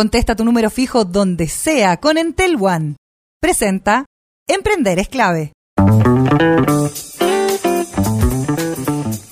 [0.00, 2.96] Contesta tu número fijo donde sea con Entel One.
[3.38, 4.06] Presenta
[4.48, 5.52] Emprender es clave.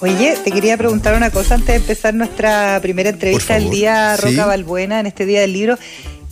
[0.01, 4.45] Oye, te quería preguntar una cosa antes de empezar nuestra primera entrevista del día Roca
[4.45, 5.79] Balbuena en este día del libro.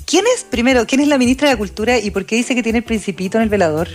[0.05, 2.81] ¿Quién es, primero, quién es la ministra de Cultura y por qué dice que tiene
[2.81, 3.89] el principito en el velador?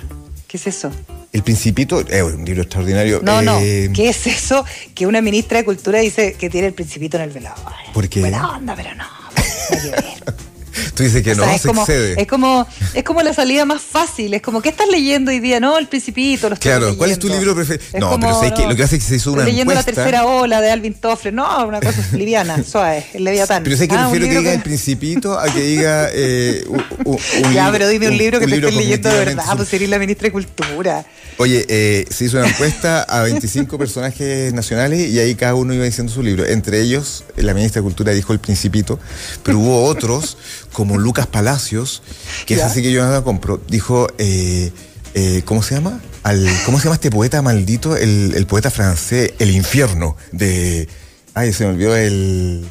[0.47, 0.91] ¿Qué es eso?
[1.33, 3.21] El Principito es un libro extraordinario.
[3.23, 3.59] No, no.
[3.59, 4.65] Eh, ¿Qué es eso
[4.95, 7.73] que una ministra de Cultura dice que tiene el Principito en el velador?
[7.93, 8.21] Porque.
[8.21, 9.20] Buena onda, pero no.
[9.71, 10.50] Yes, I do.
[10.95, 14.33] Tú dices que no, es como, Es como, es como la salida más fácil.
[14.33, 15.59] Es como, ¿qué estás leyendo hoy día?
[15.59, 16.49] No, El Principito.
[16.59, 17.99] Claro, ¿cuál es tu libro preferido?
[17.99, 20.25] No, pero ¿sabes que Lo que hace es que se hizo una leyendo la tercera
[20.25, 21.33] ola de Alvin Toffler.
[21.33, 23.63] No, una cosa liviana, suave, el Leviatán.
[23.63, 26.65] Pero sé que ah, prefiero que diga El Principito a que diga eh,
[27.05, 29.99] un, Ya, pero dime un, libro que te estés leyendo de verdad, pues sería la
[29.99, 31.05] ministra de Cultura.
[31.37, 35.85] Oye, eh, se hizo una encuesta a 25 personajes nacionales y ahí cada uno iba
[35.85, 36.45] diciendo su libro.
[36.45, 38.99] Entre ellos, la ministra de Cultura dijo El Principito,
[39.43, 40.37] pero hubo otros
[40.81, 42.01] como Lucas Palacios,
[42.47, 44.71] que es así que yo nada compro, dijo, eh,
[45.13, 46.01] eh, ¿cómo se llama?
[46.23, 47.95] Al, ¿Cómo se llama este poeta maldito?
[47.95, 50.89] El, poeta francés, El Infierno, de...
[51.35, 52.67] Ay, se me olvidó el...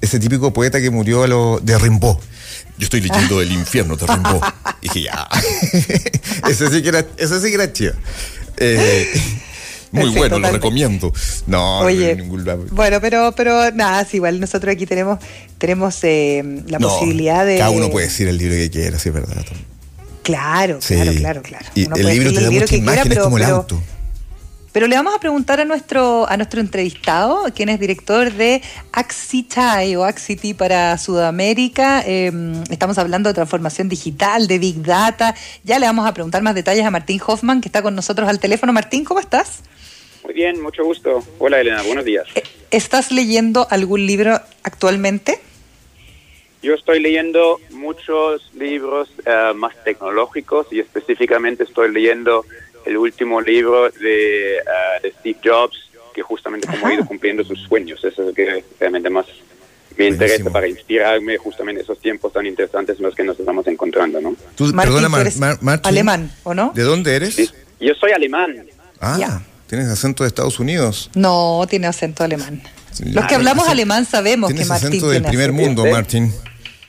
[0.00, 2.16] Ese típico poeta que murió a lo, de Rimbaud.
[2.78, 4.42] Yo estoy leyendo El Infierno de Rimbaud.
[4.80, 5.28] Y dije, ya.
[6.48, 7.94] ese sí que era, ese sí que era chido.
[8.56, 9.06] Eh,
[9.94, 11.12] muy bueno, lo recomiendo.
[11.46, 15.18] No, Oye, ningún Bueno, pero, pero nada, igual nosotros aquí tenemos,
[15.58, 17.58] tenemos eh, la posibilidad de.
[17.58, 19.44] Cada uno puede decir el libro que quiera, sí es verdad.
[20.22, 21.66] Claro, claro, claro, claro.
[21.74, 23.80] Y el libro te da mucha imagen, es como el auto.
[24.74, 29.94] Pero le vamos a preguntar a nuestro, a nuestro entrevistado, quien es director de Axitai
[29.94, 32.02] o Axity para Sudamérica.
[32.04, 35.32] Em, estamos hablando de transformación digital, de Big Data.
[35.62, 38.40] Ya le vamos a preguntar más detalles a Martín Hoffman, que está con nosotros al
[38.40, 38.72] teléfono.
[38.72, 39.60] Martín, ¿cómo estás?
[40.34, 41.22] Bien, mucho gusto.
[41.38, 42.26] Hola Elena, buenos días.
[42.34, 45.38] Eh, ¿Estás leyendo algún libro actualmente?
[46.60, 52.44] Yo estoy leyendo muchos libros eh, más tecnológicos y específicamente estoy leyendo
[52.84, 58.02] el último libro de, eh, Steve Jobs, que justamente como ha ido cumpliendo sus sueños.
[58.02, 59.26] Eso es lo que realmente más
[59.96, 63.64] me interesa para inspirarme justamente en esos tiempos tan interesantes en los que nos estamos
[63.68, 64.34] encontrando, ¿no?
[64.72, 65.08] perdona,
[65.84, 66.72] alemán, ¿o no?
[66.74, 67.54] ¿De dónde eres?
[67.78, 68.66] yo soy alemán.
[69.00, 69.40] Ah.
[69.66, 71.10] ¿Tienes acento de Estados Unidos?
[71.14, 72.62] No, tiene acento alemán.
[73.04, 76.32] Los que hablamos alemán sabemos que Martín acento del primer mundo, Martín.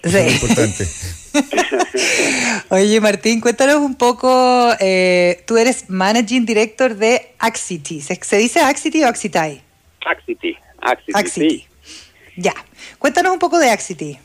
[0.03, 0.17] Sí.
[0.17, 0.87] Es importante.
[2.69, 4.71] Oye, Martín, cuéntanos un poco.
[4.79, 8.01] Eh, tú eres Managing Director de Axity.
[8.01, 9.61] ¿Se, dice Axity o Axitai?
[10.05, 10.55] Axity.
[11.13, 11.65] Axity.
[12.37, 12.53] Ya.
[12.99, 14.19] Cuéntanos un poco de Axity.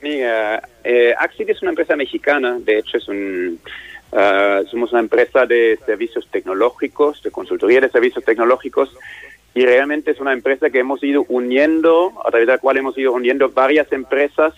[0.00, 2.58] Mira, eh, Axity es una empresa mexicana.
[2.58, 3.60] De hecho, es un
[4.12, 8.96] Ah, somos una empresa de servicios tecnológicos, de consultoría de servicios tecnológicos,
[9.54, 12.96] y realmente es una empresa que hemos ido uniendo, a través de la cual hemos
[12.98, 14.54] ido uniendo varias empresas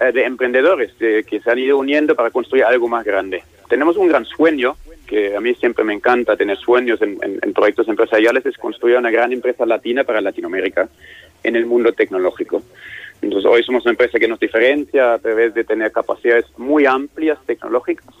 [0.00, 3.42] eh, de emprendedores que se han ido uniendo para construir algo más grande.
[3.68, 4.76] Tenemos un gran sueño,
[5.06, 9.10] que a mí siempre me encanta tener sueños en, en proyectos empresariales, es construir una
[9.10, 10.88] gran empresa latina para Latinoamérica
[11.42, 12.62] en el mundo tecnológico.
[13.22, 17.38] Entonces hoy somos una empresa que nos diferencia a través de tener capacidades muy amplias
[17.46, 18.14] tecnológicas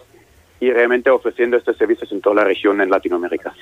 [0.60, 3.54] y realmente ofreciendo estos servicios en toda la región en Latinoamérica.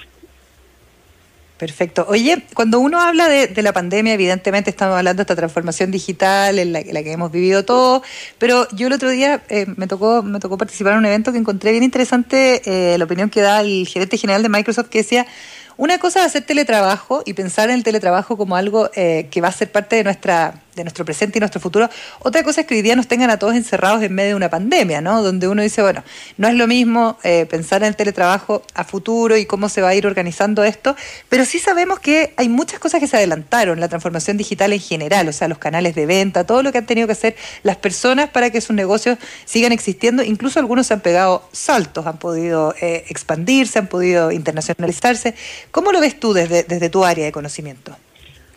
[1.59, 2.05] Perfecto.
[2.11, 6.73] Oye, cuando uno habla de, la pandemia, evidentemente estamos hablando de esta transformación digital en
[6.73, 8.03] la, que hemos vivido todos,
[8.37, 11.39] pero yo el otro día eh, me tocó me tocó participar en un evento que
[11.39, 15.27] encontré bien interesante eh, la opinión que da el gerente general de Microsoft que decía
[15.77, 19.49] una cosa es hacer teletrabajo y pensar en el teletrabajo como algo eh, que va
[19.49, 21.89] a ser parte de nuestra de nuestro presente y nuestro futuro.
[22.21, 24.51] Otra cosa es que hoy día nos tengan a todos encerrados en medio de una
[24.51, 25.23] pandemia, ¿no?
[25.23, 26.05] Donde uno dice, bueno,
[26.37, 29.89] no es lo mismo eh, pensar en el teletrabajo a futuro y cómo se va
[29.89, 30.95] a ir organizando esto,
[31.31, 35.27] pero sí sabemos que hay muchas cosas que se adelantaron, la transformación digital en general,
[35.29, 38.29] o sea, los canales de venta, todo lo que han tenido que hacer las personas
[38.29, 43.07] para que sus negocios sigan existiendo, incluso algunos se han pegado saltos, han podido eh,
[43.09, 45.35] expandirse, han podido internacionalizarse.
[45.71, 47.97] ¿Cómo lo ves tú desde, desde tu área de conocimiento?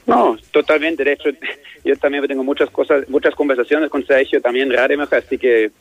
[0.09, 1.03] No, totalmente.
[1.03, 1.29] De hecho,
[1.85, 5.71] yo también tengo muchas cosas, muchas conversaciones con Sergio también Rademacher, así que eh,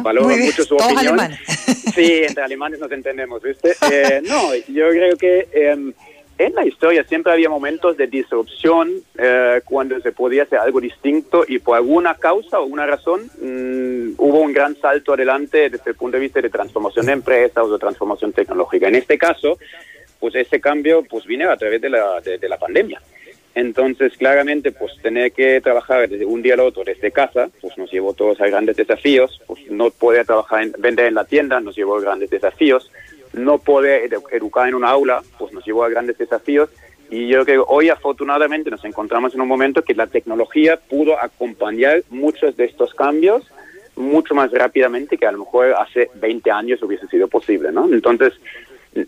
[0.00, 0.98] valoro mucho su opinión.
[0.98, 1.40] Alemanes.
[1.94, 3.76] Sí, entre alemanes nos entendemos, ¿viste?
[3.92, 5.92] Eh, no, yo creo que em,
[6.38, 11.44] en la historia siempre había momentos de disrupción eh, cuando se podía hacer algo distinto
[11.46, 15.96] y por alguna causa o una razón mm, hubo un gran salto adelante desde el
[15.96, 18.88] punto de vista de transformación de empresas o de transformación tecnológica.
[18.88, 19.58] En este caso,
[20.24, 22.98] pues ese cambio pues vino a través de la, de la pandemia.
[23.54, 27.92] Entonces, claramente, pues tener que trabajar desde un día al otro desde casa, pues nos
[27.92, 29.42] llevó todos a grandes desafíos.
[29.46, 32.90] Pues no poder trabajar, en, vender en la tienda nos llevó a grandes desafíos.
[33.34, 36.70] No poder educar en un aula, pues nos llevó a grandes desafíos.
[37.10, 41.22] Y yo creo que hoy afortunadamente nos encontramos en un momento que la tecnología pudo
[41.22, 43.44] acompañar muchos de estos cambios
[43.96, 47.84] mucho más rápidamente que a lo mejor hace 20 años hubiese sido posible, ¿no?
[47.92, 48.32] Entonces,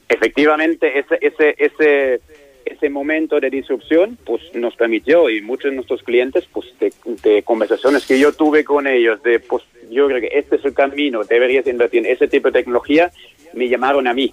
[0.08, 2.20] efectivamente, ese, ese, ese,
[2.64, 8.04] ese momento de disrupción, pues nos permitió, y muchos de nuestros clientes, pues de, conversaciones
[8.06, 11.66] que yo tuve con ellos, de, pues yo creo que este es el camino, deberías
[11.66, 13.12] invertir en ese tipo de tecnología,
[13.54, 14.32] me llamaron a mí.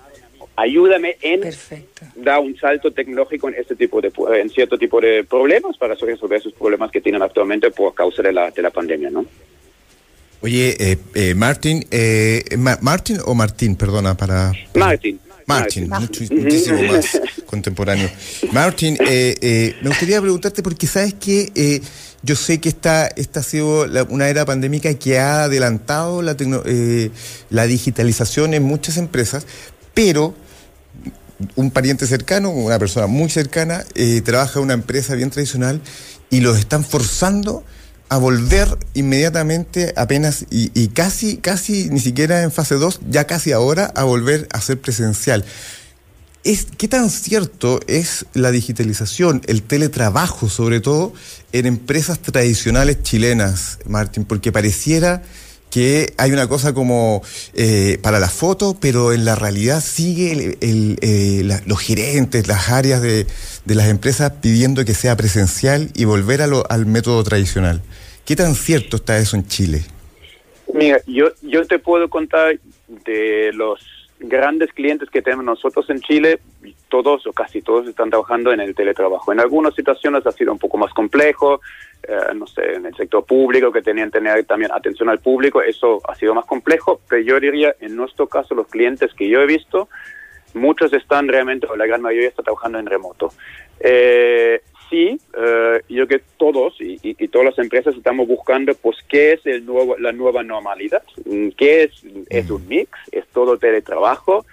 [0.56, 1.42] Ayúdame en
[2.16, 6.38] dar un salto tecnológico en este tipo de en cierto tipo de problemas para resolver
[6.38, 9.26] esos problemas que tienen actualmente por causa de la, de la pandemia, ¿no?
[10.42, 14.52] Oye, eh, eh, Martín, eh, Martín o Martín, perdona, para...
[14.76, 15.20] Martín.
[15.46, 18.10] Martín, muchísimo más contemporáneo.
[18.52, 21.82] Martín, me gustaría preguntarte porque sabes que
[22.24, 26.36] yo sé que esta, esta ha sido una era pandémica que ha adelantado la,
[27.50, 29.46] la digitalización en muchas empresas,
[29.94, 30.34] pero
[31.56, 33.84] un pariente cercano, una persona muy cercana,
[34.24, 35.82] trabaja en una empresa bien tradicional
[36.30, 37.64] y los están forzando
[38.14, 43.92] a volver inmediatamente apenas y, casi, casi ni siquiera en fase 2, ya casi ahora
[43.96, 45.44] a volver a ser presencial.
[46.44, 51.12] Es, ¿Qué tan cierto es la digitalización, el teletrabajo sobre todo
[51.54, 54.26] en empresas tradicionales chilenas, Martín?
[54.26, 55.24] Porque pareciera
[55.72, 57.24] que hay una cosa como
[57.56, 63.26] eh, para la foto, pero en la realidad sigue eh, los gerentes, las áreas de,
[63.66, 67.82] las empresas pidiendo que sea presencial y volver al método tradicional.
[68.26, 69.82] ¿Qué tan cierto está eso en Chile?
[70.74, 73.80] Mira, yo, yo te puedo contar de los
[74.20, 76.40] grandes clientes que tenemos nosotros en Chile,
[76.88, 79.34] todos o casi todos están trabajando en el teletrabajo.
[79.34, 81.60] En algunas situaciones ha sido un poco más complejo,
[82.04, 85.62] eh, no sé, en el sector público que tenían que tener también atención al público,
[85.62, 89.42] eso ha sido más complejo, pero yo diría, en nuestro caso, los clientes que yo
[89.42, 89.90] he visto,
[90.54, 93.34] muchos están realmente, o la gran mayoría está trabajando en remoto.
[93.80, 94.62] Eh,
[94.94, 99.66] sí, eh, yo que todos y, todas las empresas estamos buscando, pues, qué es el
[99.66, 104.46] nuevo, la nueva normalidad, mm, qué es, es un mix, es todo teletrabajo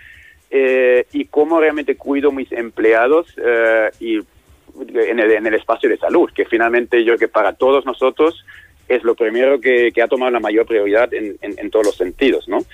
[0.51, 5.99] eh, y cómo realmente cuido mis empleados eh, y en el, en el espacio de
[5.99, 8.43] salud, que finalmente yo que para todos nosotros
[8.89, 12.65] es lo primero que, ha tomado la mayor prioridad en, en todos los sentidos, ¿no?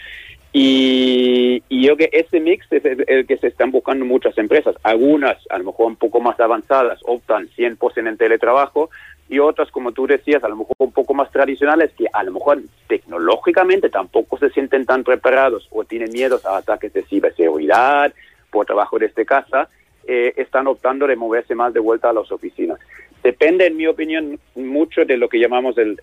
[0.59, 4.75] Y, yo que ese mix es el que se están buscando muchas empresas.
[4.85, 8.89] Algunas, a lo mejor un poco más avanzadas, optan 100% en teletrabajo
[9.29, 12.33] y otras, como tú decías, a lo mejor un poco más tradicionales, que a lo
[12.33, 18.15] mejor tecnológicamente tampoco se sienten tan preparados o tienen miedos a ataques de ciberseguridad
[18.51, 19.69] por trabajo desde casa,
[20.07, 22.79] eh, están optando de moverse más de vuelta a las oficinas.
[23.27, 25.99] Depende, en mi opinión, mucho de lo que llamamos el,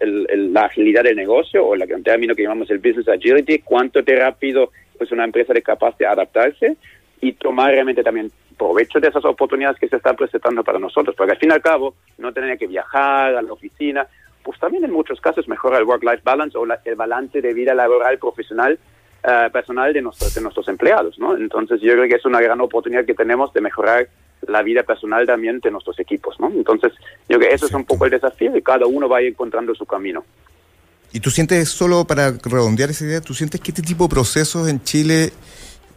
[0.51, 4.71] la agilidad del negocio o el término que llamamos el business agility, cuánto de rápido
[4.99, 6.75] es una empresa de capaz de adaptarse
[7.21, 11.31] y tomar realmente también provecho de esas oportunidades que se están presentando para nosotros, porque
[11.31, 14.05] al fin y al cabo no tener que viajar a la oficina,
[14.43, 18.17] pues también en muchos casos mejora el work-life balance o el balance de vida laboral
[18.17, 18.77] profesional
[19.23, 21.37] eh, personal de nuestros, de nuestros empleados, ¿no?
[21.37, 24.07] Entonces yo creo que es una gran oportunidad que tenemos de mejorar
[24.47, 26.47] la vida personal también de nuestros equipos, ¿no?
[26.47, 26.93] Entonces,
[27.29, 29.85] yo creo que eso es un poco el desafío y cada uno va encontrando su
[29.85, 30.23] camino.
[31.11, 34.67] ¿Y tú sientes, solo para redondear esa idea, tú sientes que este tipo de procesos
[34.67, 35.31] en Chile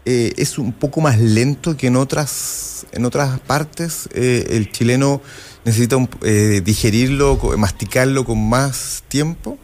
[0.04, 4.08] eh, es un poco más lento que en otras, en otras partes?
[4.14, 5.22] Eh, ¿El chileno
[5.64, 9.58] necesita eh, digerirlo, masticarlo con más tiempo?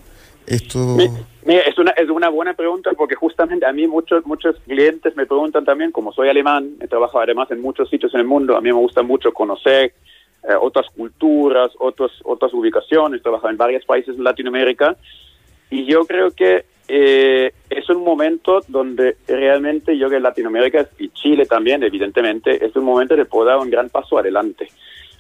[1.44, 5.26] Mira, es una, es una buena pregunta porque justamente a mí muchos, muchos clientes me
[5.26, 8.60] preguntan también, como soy alemán, he trabajado además en muchos sitios en el mundo, a
[8.60, 9.94] mí me gusta mucho conocer
[10.44, 14.96] eh, otras culturas, otros, otras ubicaciones, he trabajado en varios países en Latinoamérica
[15.70, 21.46] y yo creo que eh, es un momento donde realmente yo que Latinoamérica y Chile
[21.46, 24.68] también, evidentemente, es un momento de poder dar un gran paso adelante.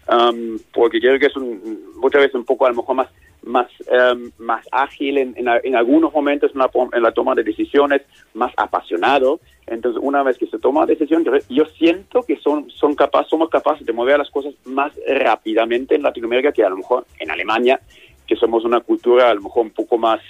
[0.08, 3.08] Um, porque creo que es un, muchas veces un poco a lo mejor más
[3.44, 8.02] más, em, más ágil en, en, algunos momentos en la, en la, toma de decisiones,
[8.34, 9.40] más apasionado.
[9.66, 13.86] Entonces, una vez que se toma decisión, yo siento que son, son capaces, somos capaces
[13.86, 17.80] de mover las cosas más rápidamente en Latinoamérica que a lo mejor en Alemania,
[18.26, 20.20] que somos una cultura a lo mejor un poco más,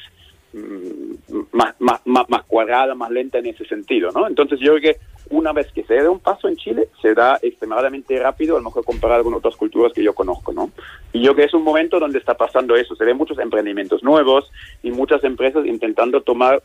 [0.52, 4.26] mm, más, más, más cuadrada, más lenta en ese sentido, ¿no?
[4.26, 5.00] Entonces, yo creo que
[5.32, 8.66] una vez que se dé un paso en Chile, se da extremadamente rápido, a lo
[8.66, 10.70] mejor comparado con otras culturas que yo conozco, ¿no?
[11.12, 14.50] Y yo que es un momento donde está pasando eso, se ven muchos emprendimientos nuevos
[14.82, 16.62] y muchas empresas intentando tomar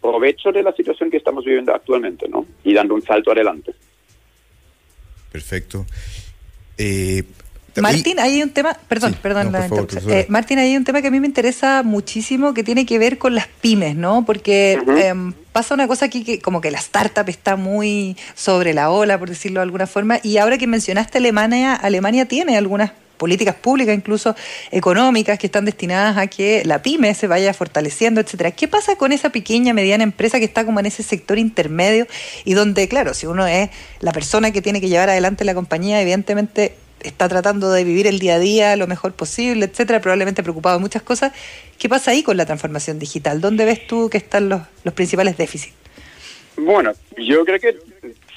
[0.00, 2.46] provecho de la situación que estamos viviendo actualmente, ¿no?
[2.62, 3.74] Y dando un salto adelante.
[5.32, 5.84] Perfecto.
[6.78, 7.24] Eh,
[7.80, 11.20] Martín, hay un tema, perdón, perdón la eh, Martín, hay un tema que a mí
[11.20, 14.24] me interesa muchísimo que tiene que ver con las pymes, ¿no?
[14.24, 14.78] Porque
[15.52, 19.28] pasa una cosa aquí que como que la startup está muy sobre la ola, por
[19.28, 24.34] decirlo de alguna forma, y ahora que mencionaste Alemania, Alemania tiene algunas políticas públicas, incluso
[24.70, 28.52] económicas, que están destinadas a que la pyme se vaya fortaleciendo, etcétera.
[28.52, 32.06] ¿Qué pasa con esa pequeña, mediana empresa que está como en ese sector intermedio
[32.44, 33.68] y donde, claro, si uno es
[34.00, 38.18] la persona que tiene que llevar adelante la compañía, evidentemente está tratando de vivir el
[38.18, 41.32] día a día lo mejor posible, etcétera, probablemente preocupado de muchas cosas.
[41.78, 43.40] ¿Qué pasa ahí con la transformación digital?
[43.40, 45.74] ¿Dónde ves tú que están los, los principales déficits?
[46.56, 47.78] Bueno, yo creo que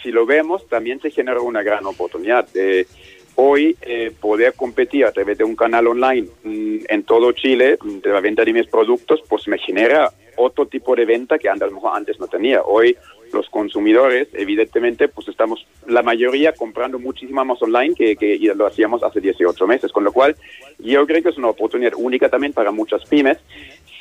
[0.04, 2.48] si lo vemos, también se genera una gran oportunidad.
[2.50, 2.88] de
[3.36, 8.10] hoy eh, poder competir a través de un canal online mm, en todo Chile de
[8.10, 12.20] la venta de mis productos, pues me genera otro tipo de venta que antes, antes
[12.20, 12.62] no tenía.
[12.62, 12.96] Hoy
[13.34, 19.04] los consumidores, evidentemente, pues estamos la mayoría comprando muchísimo más online que, que lo hacíamos
[19.04, 20.36] hace 18 meses, con lo cual
[20.80, 23.38] yo creo que es una oportunidad única también para muchas pymes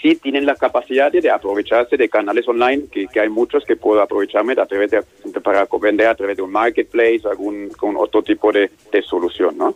[0.00, 4.54] si tienen la capacidad de aprovecharse de canales online, que, hay muchos que puedo aprovecharme
[4.54, 5.02] a través de,
[5.42, 8.70] para vender a través de un marketplace, algún con otro tipo de,
[9.02, 9.74] solución, ¿no?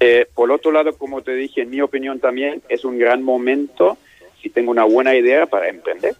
[0.00, 3.98] Eh, por otro lado, como te dije, en mi opinión también es un gran momento
[4.40, 6.14] si tengo una buena idea para emprender.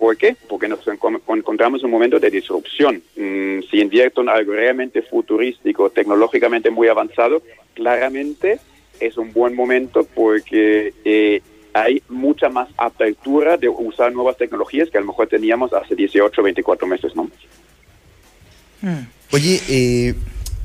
[0.00, 0.34] ¿Por qué?
[0.48, 3.02] Porque nos encontramos en un momento de disrupción.
[3.16, 7.42] Mm, si invierto en algo realmente futurístico, tecnológicamente muy avanzado,
[7.74, 8.60] claramente
[8.98, 11.42] es un buen momento porque eh,
[11.74, 16.40] hay mucha más apertura de usar nuevas tecnologías que a lo mejor teníamos hace 18
[16.40, 17.30] o 24 meses, ¿no?
[18.80, 19.04] Hmm.
[19.32, 20.14] Oye, eh,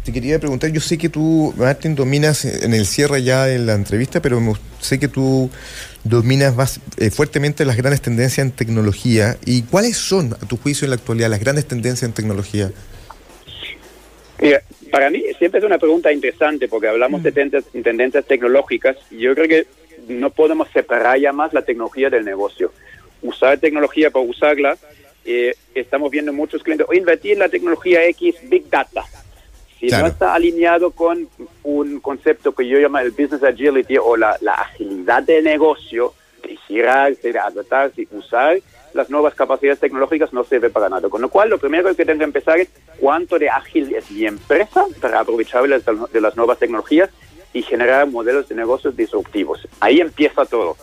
[0.06, 3.74] te quería preguntar, yo sé que tú, Martín, dominas en el cierre ya en la
[3.74, 4.40] entrevista, pero
[4.80, 5.50] sé que tú
[6.06, 9.38] dominas más, eh, fuertemente las grandes tendencias en tecnología.
[9.46, 12.72] ¿Y cuáles son, a tu juicio, en la actualidad, las grandes tendencias en tecnología?
[14.92, 17.82] para mí siempre es una pregunta interesante porque hablamos de mm.
[17.84, 19.68] tendencias, tecnológicas y yo creo que
[20.08, 22.72] no podemos separar ya más la tecnología del negocio.
[23.22, 24.78] Usar tecnología para usarla,
[25.26, 29.04] eh, estamos viendo muchos clientes, o invertir en la tecnología X, Big Data.
[29.90, 31.28] Si no está alineado con
[31.64, 36.14] un concepto que yo llamo el business agility o la, agilidad de negocio,
[36.44, 38.60] de girarse, de adaptarse, usar
[38.94, 41.10] las nuevas capacidades tecnológicas no sirve para nada.
[41.10, 44.26] Con lo cual, lo primero que tengo que empezar es cuánto de ágil es mi
[44.26, 47.10] empresa para aprovechar de las nuevas tecnologías
[47.56, 49.68] y generar modelos de negocios disruptivos.
[49.80, 50.76] Ahí empieza todo.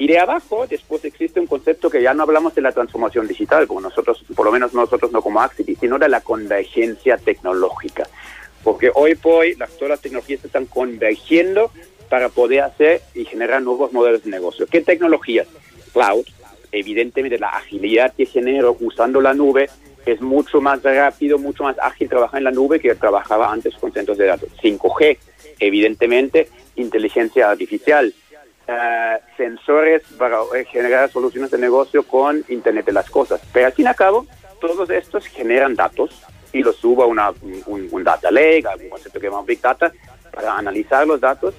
[0.00, 3.66] Y de abajo, después existe un concepto que ya no hablamos de la transformación digital,
[3.66, 8.08] como nosotros, por lo menos nosotros no como Axity, sino de la convergencia tecnológica.
[8.62, 11.72] Porque hoy por hoy las, todas las tecnologías están convergiendo
[12.08, 14.68] para poder hacer y generar nuevos modelos de negocio.
[14.68, 15.48] ¿Qué tecnologías?
[15.92, 16.26] Cloud,
[16.70, 19.68] evidentemente la agilidad que genero usando la nube
[20.06, 23.92] es mucho más rápido, mucho más ágil trabajar en la nube que trabajaba antes con
[23.92, 24.48] centros de datos.
[24.62, 25.18] 5G,
[25.58, 28.14] evidentemente inteligencia artificial,
[28.68, 33.40] eh, sensores para eh, generar soluciones de negocio con Internet de las Cosas.
[33.52, 34.26] Pero al fin y al cabo,
[34.60, 36.22] todos estos generan datos
[36.52, 37.32] y los subo a una,
[37.66, 39.90] un, data lake, a un concepto que llamamos Big Data,
[40.30, 41.54] para analizar los datos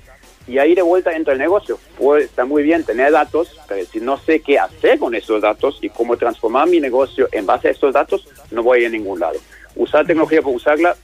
[0.48, 1.80] y ahí de vuelta entra el negocio.
[1.98, 5.80] Pues está muy bien tener datos, pero si no sé qué hacer con esos datos
[5.82, 9.40] y cómo transformar mi negocio en base a estos datos, no voy a ningún lado.
[9.76, 10.96] Usar tecnología por usarla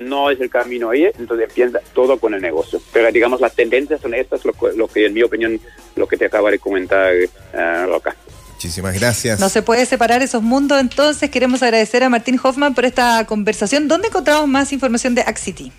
[0.00, 2.80] no es el camino ahí, entonces empieza todo con el negocio.
[2.92, 5.60] Pero digamos, las tendencias son estas, lo, lo que en mi opinión,
[5.94, 8.16] lo que te acaba de comentar uh, Roca.
[8.54, 9.38] Muchísimas gracias.
[9.38, 13.88] No se puede separar esos mundos, entonces queremos agradecer a Martín Hoffman por esta conversación.
[13.88, 15.70] ¿Dónde encontramos más información de Axity?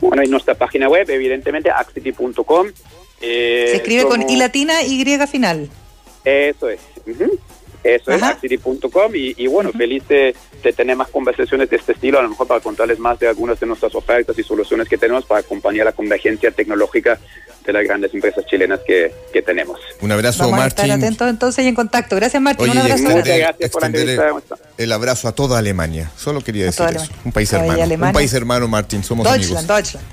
[0.00, 2.66] Bueno, en nuestra página web, evidentemente, axity.com.
[3.20, 5.70] Eh, Se escribe con I latina y griega final.
[6.24, 6.80] Eso es.
[7.84, 9.12] Eso es, axity.com.
[9.14, 10.34] Y, bueno, feliz de,
[10.74, 13.66] tener más conversaciones de este estilo, a lo mejor para contarles más de algunas de
[13.66, 17.20] nuestras ofertas y soluciones que tenemos para acompañar la convergencia tecnológica
[17.64, 19.12] de las grandes empresas chilenas que,
[19.44, 19.78] tenemos.
[20.00, 20.84] Un abrazo, Vamos Martín.
[20.84, 22.16] A estar atentos entonces y en contacto.
[22.16, 22.70] Gracias, Martín.
[22.70, 23.02] Un abrazo.
[23.02, 24.42] Muchas gracias por la
[24.78, 26.10] El abrazo a toda Alemania.
[26.16, 27.12] Solo quería decir eso.
[27.24, 28.06] Un país hermano.
[28.06, 29.04] Un país hermano, Martín.
[29.04, 29.92] Somos Deutschland, amigos.
[29.92, 30.06] Deutschland.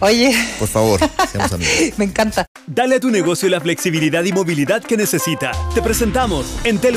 [0.00, 0.36] Oye.
[0.60, 1.98] Por favor, seamos amigos.
[1.98, 2.46] Me encanta.
[2.66, 5.50] Dale a tu negocio la flexibilidad y movilidad que necesita.
[5.74, 6.96] Te presentamos Entel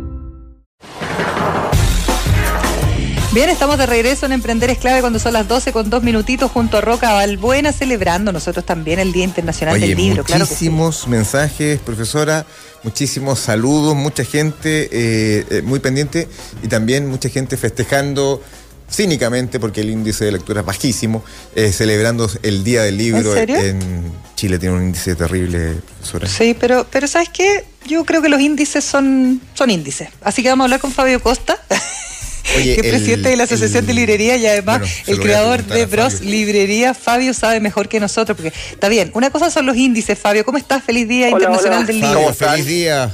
[3.33, 6.51] Bien, estamos de regreso en Emprender es clave cuando son las 12 con dos minutitos
[6.51, 10.25] junto a Roca Balbuena celebrando nosotros también el Día Internacional del Libro.
[10.27, 12.45] Muchísimos mensajes, profesora,
[12.83, 16.27] muchísimos saludos, mucha gente eh, eh, muy pendiente
[16.61, 18.43] y también mucha gente festejando
[18.91, 21.23] cínicamente, porque el índice de lectura es bajísimo,
[21.55, 26.27] eh, celebrando el Día del Libro ¿En, Chile tiene un índice terrible, profesora.
[26.27, 27.63] Sí, pero, pero ¿sabes qué?
[27.87, 30.09] Yo creo que los índices son, son índices.
[30.21, 31.57] Así que vamos a hablar con Fabio Costa.
[32.43, 36.93] que es presidente de la Asociación de Librería y además el creador de Bros Librería,
[36.93, 39.11] Fabio sabe mejor que nosotros, porque está bien.
[39.13, 40.45] Una cosa son los índices, Fabio.
[40.45, 40.83] ¿Cómo estás?
[40.83, 42.33] Feliz Día Internacional del Libro.
[42.33, 43.11] feliz día.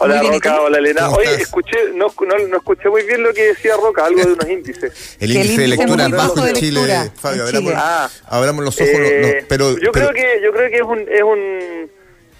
[0.00, 1.10] Hola Roca, hola Elena.
[1.10, 5.16] Oye, escuché, no, no, escuché muy bien lo que decía Roca, algo de unos índices.
[5.20, 7.44] El índice, de lectura bajo de Chile, Fabio,
[7.74, 11.22] ah, abramos, los ojos, eh, pero, yo creo que yo creo que es un es
[11.22, 11.90] un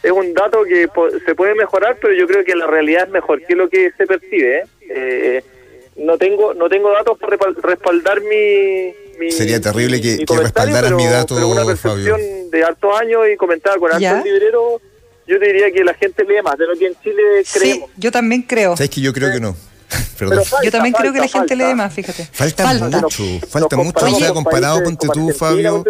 [0.05, 0.89] es un dato que
[1.27, 4.07] se puede mejorar, pero yo creo que la realidad es mejor que lo que se
[4.07, 4.59] percibe.
[4.59, 4.65] ¿eh?
[4.91, 5.45] eh
[5.99, 11.35] no tengo no tengo datos para respaldar mi, Sería terrible que, que respaldaras mi dato,
[11.35, 14.81] pero una percepción de hartos años y comentaba con hartos libreros
[15.29, 17.91] yo te diría que la gente lee más de lo que en Chile creemos.
[17.91, 18.77] Sí, yo también creo.
[18.77, 19.55] ¿Sabes que yo creo que no?
[20.19, 20.43] Perdón.
[20.65, 22.27] yo también creo que la gente lee más, fíjate.
[22.33, 24.07] Falta, mucho, falta mucho.
[24.07, 25.85] O sea, comparado, ponte tú, Fabio,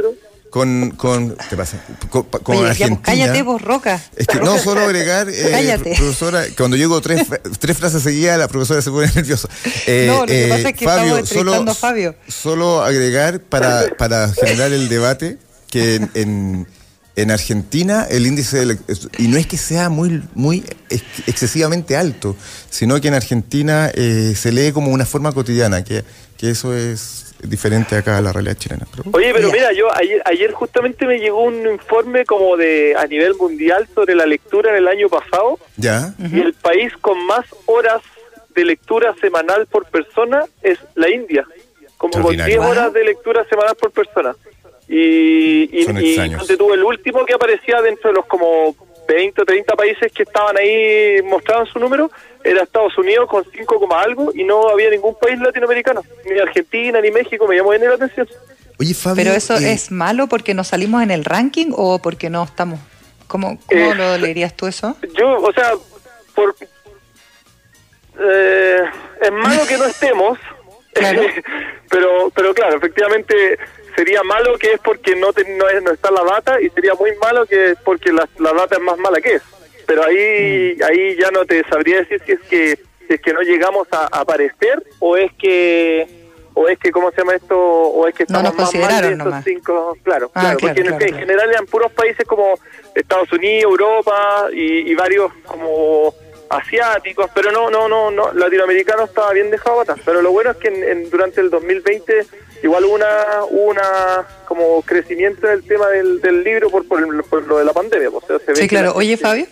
[0.50, 1.82] con, con, ¿qué pasa?
[2.10, 3.00] Con, con Argentina.
[3.02, 4.02] cállate vos, Roca.
[4.16, 7.26] Es que no, solo agregar, eh, profesora, cuando llego tres,
[7.58, 9.48] tres frases seguidas, la profesora se pone nerviosa.
[9.86, 12.14] Eh, no, lo que eh, pasa es que Fabio, solo, a Fabio.
[12.26, 15.38] Solo agregar para, para generar el debate
[15.70, 16.66] que en
[17.18, 18.78] en Argentina el índice de,
[19.18, 20.64] y no es que sea muy muy
[21.26, 22.36] excesivamente alto,
[22.70, 26.04] sino que en Argentina eh, se lee como una forma cotidiana, que,
[26.36, 28.86] que, eso es diferente acá a la realidad chilena.
[29.12, 33.34] Oye, pero mira, yo ayer, ayer justamente me llegó un informe como de a nivel
[33.34, 35.58] mundial sobre la lectura en el año pasado.
[35.76, 36.14] Ya.
[36.18, 38.02] Y el país con más horas
[38.54, 41.46] de lectura semanal por persona es la India,
[41.96, 44.34] como con 10 horas de lectura semanal por persona.
[44.88, 48.74] Y, y, donde tuvo el último que aparecía dentro de los como
[49.08, 52.10] 20 o 30 países que estaban ahí mostraban su número,
[52.44, 57.10] era Estados Unidos con 5, algo y no había ningún país latinoamericano, ni Argentina ni
[57.10, 58.28] México, me llamó bien la atención.
[58.78, 62.30] Oye, Fabio, ¿Pero eso eh, es malo porque no salimos en el ranking o porque
[62.30, 62.78] no estamos?
[63.26, 64.96] ¿Cómo, cómo eh, lo leerías tú eso?
[65.18, 65.72] Yo, o sea,
[66.34, 66.54] por,
[68.20, 68.82] eh,
[69.22, 70.38] es malo que no estemos,
[71.90, 73.58] pero, pero claro, efectivamente
[73.98, 77.72] sería malo que es porque no, no, está la data y sería muy malo que
[77.72, 79.42] es porque la, data es más mala que es.
[79.86, 80.82] Pero ahí mm.
[80.84, 84.06] ahí ya no te sabría decir si es que si es que no llegamos a,
[84.06, 86.06] aparecer o es que
[86.54, 89.34] o es que cómo se llama esto o es que estamos más mal de estos
[89.44, 92.54] cinco claro ah, claro, porque en, general eran puros países como
[92.94, 96.14] Estados Unidos Europa y, y varios como
[96.50, 99.98] asiáticos, pero no, no, no, no, latinoamericano estaba bien dejado atrás.
[100.04, 102.26] Pero lo bueno es que en, durante el 2020
[102.62, 107.64] igual hubo una, una como crecimiento del tema del, del libro por, por, lo de
[107.64, 108.10] la pandemia.
[108.10, 108.92] Pues, sí, claro.
[108.94, 109.46] Oye, Fabio.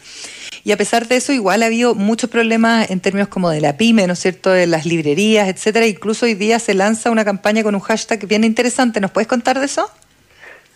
[0.65, 3.77] Y a pesar de eso, igual ha habido muchos problemas en términos como de la
[3.77, 5.87] pyme, ¿no es cierto?, de las librerías, etcétera.
[5.87, 9.01] Incluso hoy día se lanza una campaña con un hashtag bien interesante.
[9.01, 9.89] ¿Nos puedes contar de eso?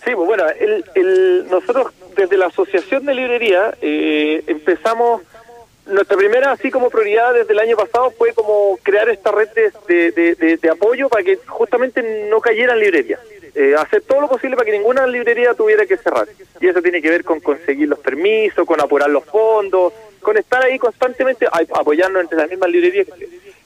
[0.04, 5.22] Sí, pues bueno, el, el, nosotros desde la Asociación de Librería eh, empezamos
[5.90, 9.48] nuestra primera, así como prioridad desde el año pasado, fue como crear esta red
[9.88, 13.20] de, de, apoyo para que justamente no cayeran librerías.
[13.54, 16.28] Eh, hacer todo lo posible para que ninguna librería tuviera que cerrar.
[16.60, 20.62] Y eso tiene que ver con conseguir los permisos, con apurar los fondos, con estar
[20.62, 23.08] ahí constantemente apoyarnos entre las mismas librerías.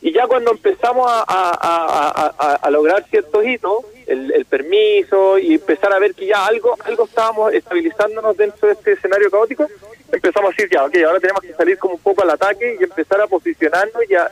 [0.01, 5.93] Y ya cuando empezamos a, a, a, lograr ciertos hitos, el, el, permiso y empezar
[5.95, 9.67] a ver que ya algo algo estábamos estabilizándonos dentro de este escenario caótico,
[10.13, 12.85] empezamos a decir ya, ok, ahora tenemos que salir como un poco al ataque y
[12.85, 14.29] empezar a posicionarnos y a,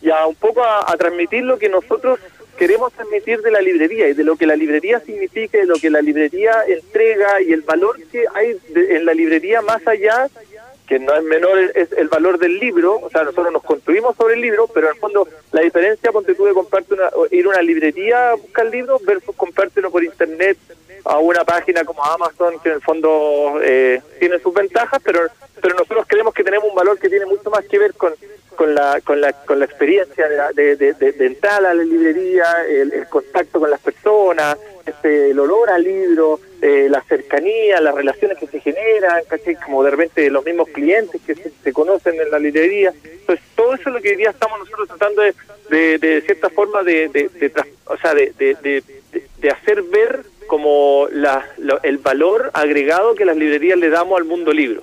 [0.00, 2.18] y a, un poco a, transmitir lo que nosotros
[2.56, 5.90] queremos transmitir de la librería y de lo que la librería significa, de lo que
[5.90, 10.28] la librería entrega y el valor que hay en la librería más allá
[10.86, 14.34] que no es menor es el valor del libro, o sea, nosotros nos construimos sobre
[14.34, 17.48] el libro, pero en el fondo la diferencia, ponte tú de comprarte una, ir a
[17.48, 20.58] una librería a buscar libros versus comprártelo por internet
[21.06, 25.20] a una página como Amazon, que en el fondo eh, tiene sus ventajas, pero
[25.64, 28.12] pero nosotros creemos que tenemos un valor que tiene mucho más que ver con,
[28.54, 33.06] con, la, con, la, con la experiencia de, de, de, entrar a la librería, el,
[33.08, 38.46] contacto con las personas, este, el olor al libro, eh, la cercanía, las relaciones que
[38.46, 39.22] se generan,
[39.64, 42.92] como de repente los mismos clientes que se, conocen en la librería.
[43.04, 46.82] Entonces, todo eso es lo que hoy día estamos nosotros tratando de, de, cierta forma
[46.82, 47.30] de,
[47.86, 51.46] o sea, de, de, hacer ver como la,
[51.82, 54.82] el valor agregado que las librerías le damos al mundo libro.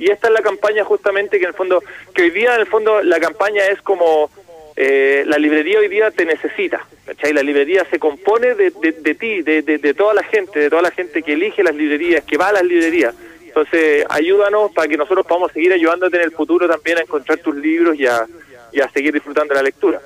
[0.00, 1.84] Y esta es la campaña justamente que en el fondo,
[2.14, 4.30] que hoy día en el fondo la campaña es como
[4.74, 7.34] eh, la librería hoy día te necesita, ¿cachai?
[7.34, 10.90] La librería se compone de, de, ti, de, de, toda la gente, de toda la
[10.90, 13.14] gente que elige las librerías, que va a las librerías.
[13.44, 17.54] Entonces, ayúdanos para que nosotros podamos seguir ayudándote en el futuro también a encontrar tus
[17.56, 18.26] libros y a,
[18.72, 20.00] y a seguir disfrutando de la lectura.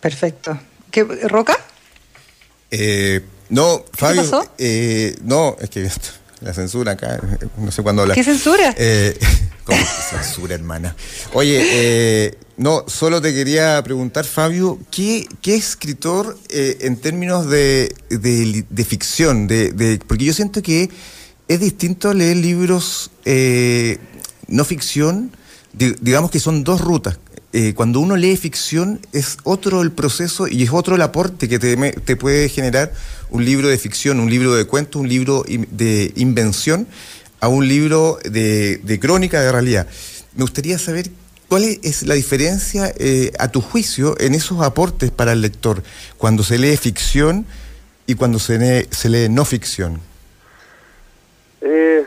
[0.00, 0.58] Perfecto.
[0.90, 1.54] ¿Qué, ¿Roca?
[2.70, 4.22] Eh, no, Fabio.
[4.22, 4.52] ¿Qué pasó?
[4.56, 5.80] Eh, no, es que
[6.40, 7.20] la censura acá,
[7.56, 8.14] no sé cuándo habla.
[8.14, 8.74] ¿Qué censura?
[8.78, 9.18] Eh,
[9.64, 9.78] ¿Cómo
[10.10, 10.96] censura, hermana?
[11.34, 17.94] Oye, eh, no, solo te quería preguntar, Fabio, ¿qué, qué escritor eh, en términos de,
[18.08, 19.46] de, ficción?
[19.46, 20.88] De, porque yo siento que
[21.48, 23.10] es distinto leer libros
[24.46, 25.30] no ficción,
[25.72, 27.18] digamos que son dos rutas.
[27.74, 31.76] Cuando uno lee ficción es otro el proceso y es otro el aporte que te,
[31.92, 32.92] te puede generar
[33.30, 36.86] un libro de ficción, un libro de cuentos, un libro de invención
[37.40, 39.86] a un libro de, de crónica de realidad.
[40.34, 41.10] Me gustaría saber
[41.48, 45.82] cuál es la diferencia, eh, a tu juicio, en esos aportes para el lector,
[46.16, 47.46] cuando se lee ficción
[48.06, 50.00] y cuando se lee, se lee no ficción.
[51.60, 52.04] Eh,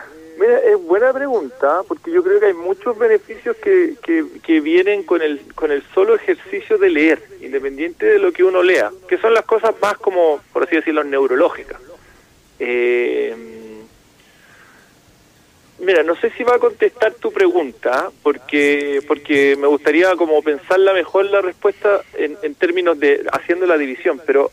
[0.92, 3.96] buena pregunta, porque yo creo que hay muchos beneficios que,
[4.44, 8.62] que, vienen con el, con el solo ejercicio de leer, independiente de lo que uno
[8.62, 11.80] lea, que son las cosas más como, por así decirlo, neurológicas.
[12.60, 13.34] Eh,
[15.80, 20.94] Mira, no sé si va a contestar tu pregunta, porque porque me gustaría como pensarla
[20.94, 24.52] mejor la respuesta en, en términos de haciendo la división, pero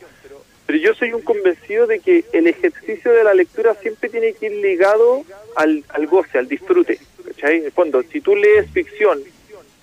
[0.69, 4.47] pero yo soy un convencido de que el ejercicio de la lectura siempre tiene que
[4.49, 5.25] ir ligado
[5.57, 6.99] al, al goce, al disfrute.
[7.25, 7.57] ¿cachai?
[7.57, 9.19] En el fondo, si tú lees ficción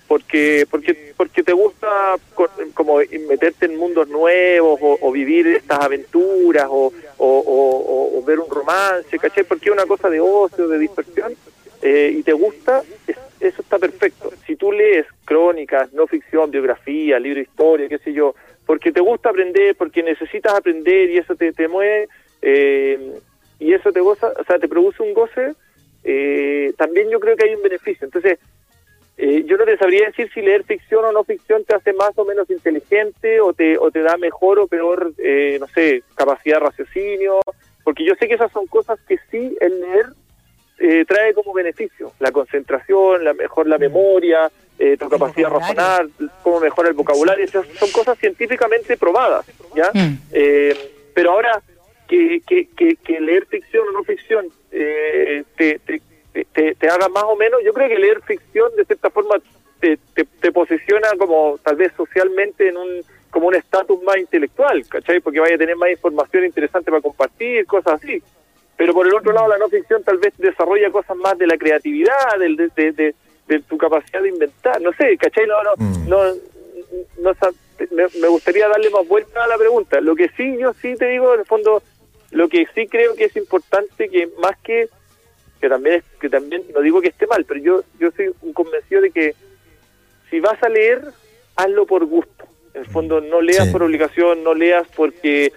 [0.06, 2.14] porque porque porque te gusta
[2.72, 9.42] como meterte en mundos nuevos o, vivir estas aventuras o, o, ver un romance, ¿cachai?
[9.42, 11.34] Porque es una cosa de ocio, de dispersión
[11.82, 12.84] eh, y te gusta,
[13.40, 14.32] eso está perfecto.
[14.46, 19.00] Si tú lees crónicas, no ficción, biografía, libro de historia, qué sé yo, porque te
[19.00, 22.08] gusta aprender, porque necesitas aprender y eso te, te mueve
[22.42, 23.18] eh,
[23.58, 25.54] y eso te goza, o sea, te produce un goce,
[26.04, 28.04] eh, también yo creo que hay un beneficio.
[28.04, 28.38] Entonces,
[29.18, 32.10] eh, yo no te sabría decir si leer ficción o no ficción te hace más
[32.16, 36.56] o menos inteligente o te, o te da mejor o peor, eh, no sé, capacidad
[36.56, 37.40] de raciocinio,
[37.82, 40.06] porque yo sé que esas son cosas que sí el leer
[40.78, 43.80] eh, trae como beneficio, la concentración, la mejor la mm.
[44.78, 46.06] Memoria, tu capacidad de razonar,
[46.42, 49.90] cómo mejora el vocabulario, esas son cosas científicamente probadas, ¿ya?
[49.92, 50.18] Mm.
[51.14, 51.62] pero ahora,
[52.08, 56.00] que, que, que, leer ficción o no ficción te, te
[56.44, 59.36] te, te, haga más o menos, yo creo que leer ficción de cierta forma
[59.80, 62.88] te, te, posiciona como tal vez socialmente en un
[63.30, 65.20] como un estatus más intelectual, ¿cachai?
[65.20, 68.22] Porque vaya a tener más información interesante para compartir, cosas así.
[68.76, 71.58] Pero por el otro lado, la no ficción tal vez desarrolla cosas más de la
[71.58, 73.14] creatividad, del, de, de,
[73.48, 75.46] de, tu capacidad de inventar, no sé, ¿cachai?
[75.46, 76.08] No, no, mm.
[76.08, 76.24] no,
[77.18, 77.32] no,
[77.92, 80.00] me, me, gustaría darle más vuelta a la pregunta.
[80.00, 81.82] Lo que sí, yo sí te digo, en el fondo,
[82.30, 84.88] lo que sí creo que es importante, que más que
[85.60, 89.00] que también que también no digo que esté mal, pero yo yo soy un convencido
[89.00, 89.34] de que
[90.30, 91.02] si vas a leer,
[91.56, 92.44] hazlo por gusto.
[92.74, 95.52] En el fondo no leas por obligación, no leas porque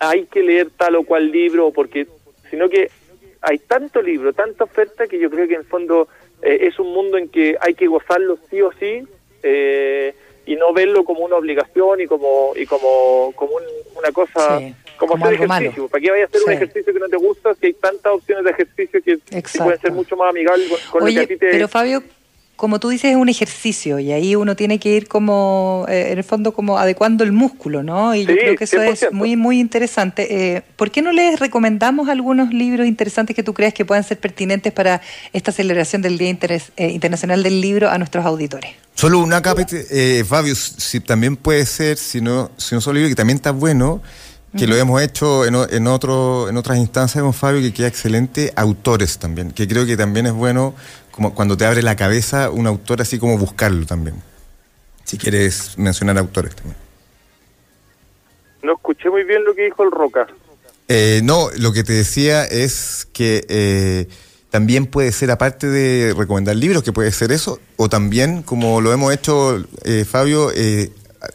[0.00, 2.08] hay que leer tal o cual libro, porque
[2.50, 2.90] sino que
[3.40, 6.08] hay tanto libro, tanta oferta que yo creo que en el fondo
[6.44, 9.02] eh, es un mundo en que hay que gozarlo sí o sí
[9.42, 13.52] eh, y no verlo como una obligación y como y como como
[13.96, 14.60] una cosa
[14.98, 15.88] como, hacer ejercicio.
[15.88, 18.44] ¿Para qué vayas a hacer un ejercicio que no te gusta si hay tantas opciones
[18.44, 19.18] de ejercicio que,
[19.58, 21.50] pueden ser mucho más amigables con, lo que a ti te...
[21.50, 22.02] Pero Fabio,
[22.56, 26.18] como tú dices, es un ejercicio y ahí uno tiene que ir como, eh, en
[26.18, 28.14] el fondo, como adecuando el músculo, ¿no?
[28.14, 30.54] Y yo creo que eso es muy, muy interesante.
[30.56, 34.20] Eh, ¿Por qué no les recomendamos algunos libros interesantes que tú creas que puedan ser
[34.20, 35.00] pertinentes para
[35.32, 38.70] esta celebración del Día eh, Internacional del Libro a nuestros auditores?
[38.94, 39.66] Solo una capa,
[40.24, 44.00] Fabio, si también puede ser, si no, si no solo libro que también está bueno,
[44.56, 48.52] que lo hemos hecho en, en, otro, en otras instancias con Fabio, que queda excelente,
[48.54, 50.74] autores también, que creo que también es bueno
[51.14, 54.16] como cuando te abre la cabeza un autor así como buscarlo también.
[55.04, 56.76] Si quieres mencionar autores también.
[58.64, 60.26] No escuché muy bien lo que dijo el Roca.
[60.88, 64.08] Eh, no, lo que te decía es que eh,
[64.50, 68.92] también puede ser, aparte de recomendar libros, que puede ser eso, o también, como lo
[68.92, 70.50] hemos hecho, eh, Fabio,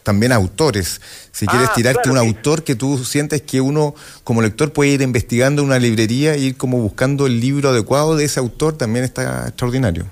[0.02, 1.00] también autores.
[1.32, 5.02] Si quieres ah, tirarte un autor que tú sientes que uno como lector puede ir
[5.02, 9.48] investigando una librería e ir como buscando el libro adecuado de ese autor, también está
[9.48, 10.04] extraordinario.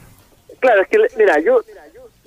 [0.61, 1.63] Claro, es que, mira, yo,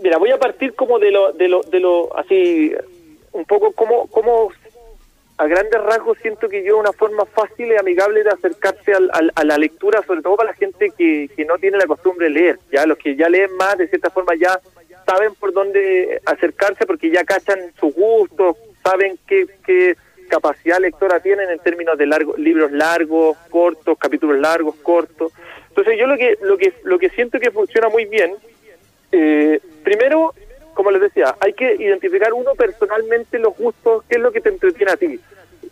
[0.02, 2.74] mira, voy a partir como de lo, de lo, de lo, así,
[3.34, 4.50] un poco como, como
[5.38, 9.44] a grandes rasgos siento que yo una forma fácil y amigable de acercarse al, a
[9.44, 12.60] la lectura, sobre todo para la gente que, que no tiene la costumbre de leer,
[12.72, 14.60] ya los que ya leen más, de cierta forma ya
[15.12, 19.96] saben por dónde acercarse porque ya cachan sus gustos, saben qué, qué
[20.30, 25.34] capacidad lectora tienen en términos de largo, libros largos, cortos, capítulos largos, cortos.
[25.68, 28.34] Entonces yo lo que lo que lo que siento que funciona muy bien,
[29.12, 30.34] eh, primero
[30.74, 34.50] como les decía, hay que identificar uno personalmente los gustos, qué es lo que te
[34.50, 35.20] entretiene a ti.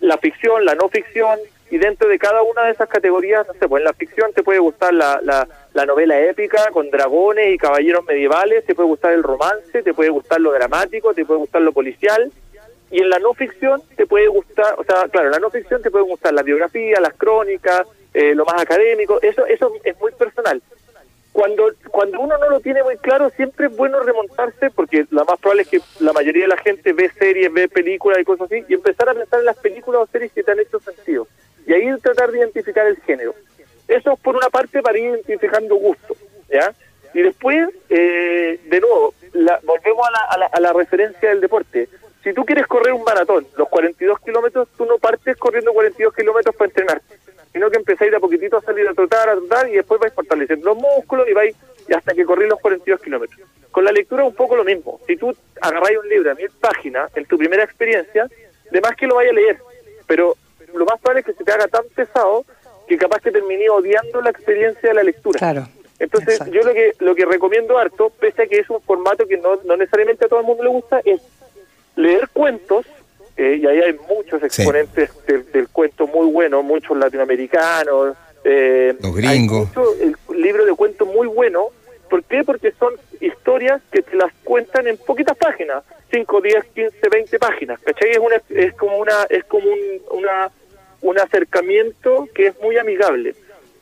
[0.02, 3.68] La ficción, la no ficción, y dentro de cada una de esas categorías, no sé,
[3.68, 7.58] pues en la ficción te puede gustar la, la, la novela épica con dragones y
[7.58, 11.62] caballeros medievales, te puede gustar el romance, te puede gustar lo dramático, te puede gustar
[11.62, 12.32] lo policial,
[12.92, 15.82] y en la no ficción te puede gustar, o sea, claro, en la no ficción
[15.82, 20.12] te puede gustar la biografía, las crónicas, eh, lo más académico, eso, eso es muy
[20.14, 20.62] personal
[21.32, 25.40] cuando cuando uno no lo tiene muy claro, siempre es bueno remontarse, porque lo más
[25.40, 28.64] probable es que la mayoría de la gente ve series, ve películas y cosas así,
[28.68, 31.28] y empezar a pensar en las películas o series que te han hecho sentido.
[31.70, 33.36] Y ahí tratar de identificar el género.
[33.88, 36.16] Eso es por una parte para ir identificando gusto,
[36.52, 36.74] ¿ya?
[37.14, 39.14] Y después, eh, de nuevo,
[39.64, 41.88] volvemos a la, a, la, a la referencia del deporte.
[42.24, 46.56] Si tú quieres correr un maratón, los 42 kilómetros, tú no partes corriendo 42 kilómetros
[46.56, 47.02] para entrenar
[47.52, 50.14] sino que empezáis de a poquitito a salir a trotar, a trotar y después vais
[50.14, 51.56] fortaleciendo los músculos y vais
[51.96, 53.48] hasta que corrí los 42 kilómetros.
[53.72, 55.00] Con la lectura un poco lo mismo.
[55.08, 58.28] Si tú agarráis un libro a mil páginas en tu primera experiencia,
[58.72, 59.58] de más que lo vaya a leer,
[60.06, 60.36] pero
[60.74, 62.46] lo más probable es que se te haga tan pesado
[62.88, 65.38] que capaz que terminé odiando la experiencia de la lectura.
[65.38, 65.68] Claro.
[66.00, 69.38] Entonces, yo lo que lo que recomiendo harto, pese a que es un formato que
[69.38, 71.22] no, no necesariamente a todo el mundo le gusta, es
[71.96, 72.86] leer cuentos
[73.40, 78.18] eh, y ahí hay muchos exponentes del, cuento muy buenos, muchos latinoamericanos.
[78.44, 79.70] Eh, Los gringos.
[79.98, 81.68] el libro de cuentos muy bueno.
[82.10, 82.44] ¿Por qué?
[82.44, 87.80] Porque son historias que te las cuentan en poquitas páginas, 5, 10, 15, 20 páginas.
[87.80, 88.12] ¿Cachai?
[88.12, 90.52] Es, una, es como, una, es como un, una,
[91.02, 93.36] un acercamiento que es muy amigable.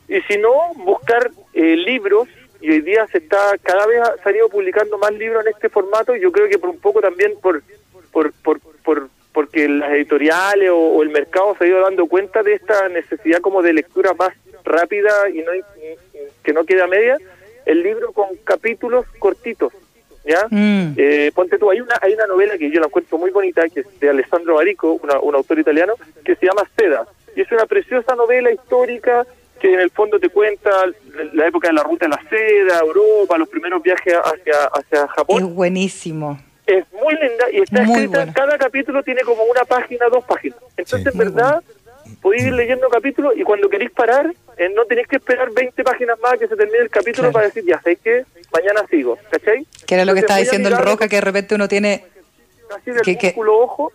[0.08, 2.28] Y si no, buscar eh, libros
[2.60, 5.68] y hoy día se está cada vez se han ido publicando más libros en este
[5.68, 7.62] formato y yo creo que por un poco también por
[8.10, 12.54] por, por, por porque las editoriales o, el mercado se ha ido dando cuenta de
[12.54, 14.32] esta necesidad como de lectura más
[14.64, 15.52] rápida y no
[16.42, 17.16] que no queda media,
[17.66, 19.72] el libro con capítulos cortitos,
[20.28, 20.46] ¿ya?
[20.50, 20.94] Mm.
[20.96, 23.80] Eh, ponte tú, hay una hay una novela que yo la encuentro muy bonita, que
[23.80, 28.14] es de Alessandro Barico, un autor italiano, que se llama Seda, y es una preciosa
[28.14, 29.26] novela histórica
[29.58, 30.70] que en el fondo te cuenta
[31.32, 35.42] la época de la ruta de la seda, Europa, los primeros viajes hacia, hacia Japón.
[35.42, 36.38] Es buenísimo
[36.68, 40.58] es muy linda y está escrita, cada capítulo tiene como una página, dos páginas.
[40.76, 41.62] Entonces, en verdad,
[42.20, 46.18] podéis ir leyendo capítulos y cuando queréis parar, eh, no tenéis que esperar 20 páginas
[46.20, 49.66] más que se termine el capítulo para decir, ya sé que mañana sigo, ¿cachai?
[49.86, 52.04] Que era lo que estaba diciendo el Roca, que de repente uno tiene...
[52.68, 53.92] Casi del que, ojo.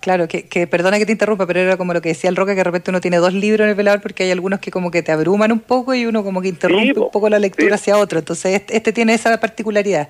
[0.00, 2.52] Claro, que, que, perdona que te interrumpa, pero era como lo que decía el Roca,
[2.52, 4.90] que de repente uno tiene dos libros en el velador porque hay algunos que como
[4.90, 7.98] que te abruman un poco y uno como que interrumpe un poco la lectura hacia
[7.98, 8.20] otro.
[8.20, 10.08] Entonces este, este tiene esa particularidad.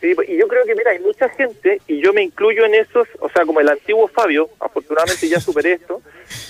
[0.00, 3.06] Sí, y yo creo que, mira, hay mucha gente, y yo me incluyo en esos,
[3.18, 6.00] o sea, como el antiguo Fabio, afortunadamente ya superé esto,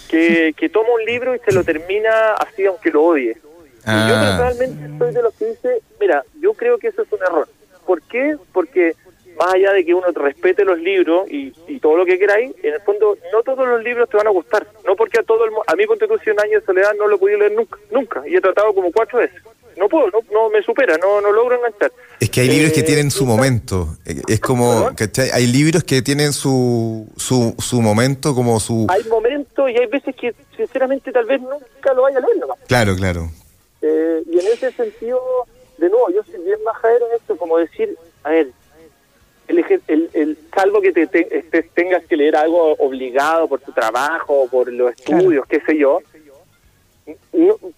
[0.09, 3.33] que, que toma un libro y se lo termina así aunque lo odie.
[3.33, 4.39] Y yo ah.
[4.39, 7.49] personalmente soy de los que dice, mira, yo creo que eso es un error.
[7.87, 8.37] ¿Por qué?
[8.53, 8.95] Porque
[9.37, 12.75] más allá de que uno respete los libros y, y todo lo que queráis, en
[12.75, 14.67] el fondo no todos los libros te van a gustar.
[14.87, 17.39] No porque a todo el a mí Constitución Año de Soledad no lo he podido
[17.39, 19.43] leer nunca, nunca, y he tratado como cuatro veces
[19.77, 21.93] no puedo, no, me supera, no, no logro enganchar.
[22.19, 23.97] Es que hay libros que eh, tienen su momento.
[24.05, 25.31] Es como, ¿cachai?
[25.33, 28.87] Hay libros que tienen su, su, su momento, como su...
[28.91, 32.59] Hay momentos y hay veces que, sinceramente, tal vez nunca lo vaya a leer nomás.
[32.67, 33.31] Claro, claro.
[33.83, 35.21] Eh, y en ese sentido,
[35.79, 38.49] de nuevo, yo soy bien majadero en esto, como decir, a ver,
[39.49, 41.07] el, el, el, salvo que te,
[41.75, 46.01] tengas que leer algo obligado por tu trabajo, por los estudios, qué sé yo,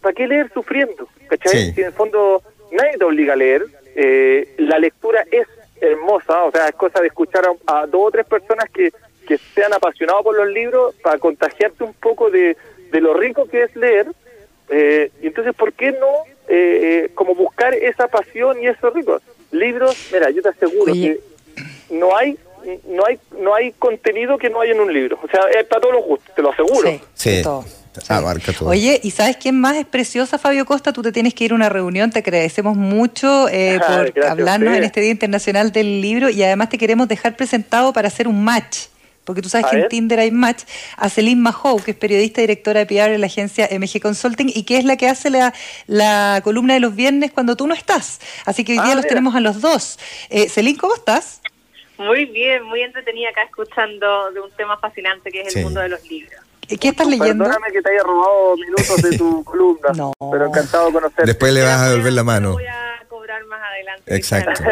[0.01, 1.09] ¿para qué leer sufriendo?
[1.29, 1.73] ¿Cachai?
[1.73, 5.47] Si en el fondo nadie te obliga a leer, eh, la lectura es
[5.81, 8.93] hermosa, o sea, es cosa de escuchar a, dos o tres personas que,
[9.27, 12.57] que sean apasionados por los libros para contagiarte un poco de,
[12.91, 14.07] de lo rico que es leer.
[14.69, 19.23] Eh, y entonces, ¿por qué no eh, como buscar esa pasión y esos ricos?
[19.51, 21.21] Libros, mira, yo te aseguro que
[21.91, 22.39] no hay
[22.87, 25.19] no hay no hay contenido que no haya en un libro.
[25.23, 26.89] O sea, es para todos los gustos, te lo aseguro.
[27.15, 27.43] Sí,
[28.67, 30.93] Oye, ¿y sabes quién más es preciosa, Fabio Costa?
[30.93, 34.85] Tú te tienes que ir a una reunión, te agradecemos mucho eh, por hablarnos en
[34.85, 38.87] este Día Internacional del Libro y además te queremos dejar presentado para hacer un match.
[39.25, 40.65] Porque tú sabes que en Tinder hay match
[40.97, 44.51] a Celine Mahou, que es periodista y directora de PR en la agencia MG Consulting
[44.53, 45.55] y que es la que hace la,
[45.87, 48.21] la columna de los viernes cuando tú no estás.
[48.47, 50.01] Así que hoy día ah, los tenemos a los dos.
[50.29, 51.41] Eh, Celine, ¿cómo estás?
[51.99, 55.91] Muy bien, muy entretenida acá escuchando de un tema fascinante que es el mundo de
[55.91, 56.42] los libros.
[56.79, 57.45] ¿Qué estás leyendo?
[57.45, 60.13] Perdóname que te haya robado minutos de tu columna, no.
[60.31, 61.27] pero encantado de conocerte.
[61.27, 62.53] Después le vas a devolver la mano.
[62.53, 64.15] Voy a cobrar más adelante.
[64.15, 64.63] Exacto.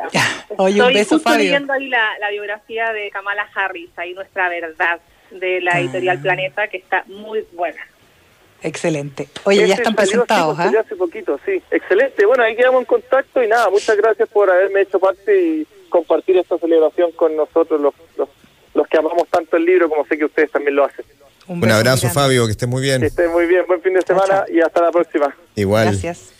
[0.56, 5.00] Oye, un beso, Estoy leyendo ahí la, la, biografía de Kamala Harris, ahí nuestra verdad,
[5.30, 5.80] de la ah.
[5.80, 7.80] editorial Planeta, que está muy buena.
[8.62, 9.28] Excelente.
[9.44, 10.70] Oye, ya están presentados, ¿ah?
[10.80, 11.62] Hace poquito, sí.
[11.70, 12.26] Excelente.
[12.26, 16.36] Bueno, ahí quedamos en contacto y nada, muchas gracias por haberme hecho parte y compartir
[16.36, 20.50] esta celebración con nosotros, los, los, que amamos tanto el libro, como sé que ustedes
[20.50, 21.04] también lo hacen.
[21.50, 23.00] Un, abrazo, Fabio, que esté muy bien.
[23.00, 25.34] Que esté muy bien, buen fin de semana y hasta la próxima.
[25.56, 25.86] Igual.
[25.86, 26.39] Gracias.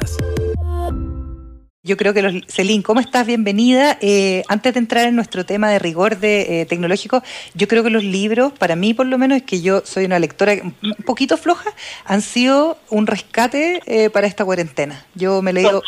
[1.83, 3.25] Yo creo que los, Celín, ¿cómo estás?
[3.25, 3.97] Bienvenida.
[4.01, 7.23] Eh, antes de entrar en nuestro tema de rigor de, eh, tecnológico,
[7.55, 10.19] yo creo que los libros, para mí por lo menos, es que yo soy una
[10.19, 11.71] lectora un poquito floja,
[12.05, 15.07] han sido un rescate eh, para esta cuarentena.
[15.15, 15.81] Yo me he leído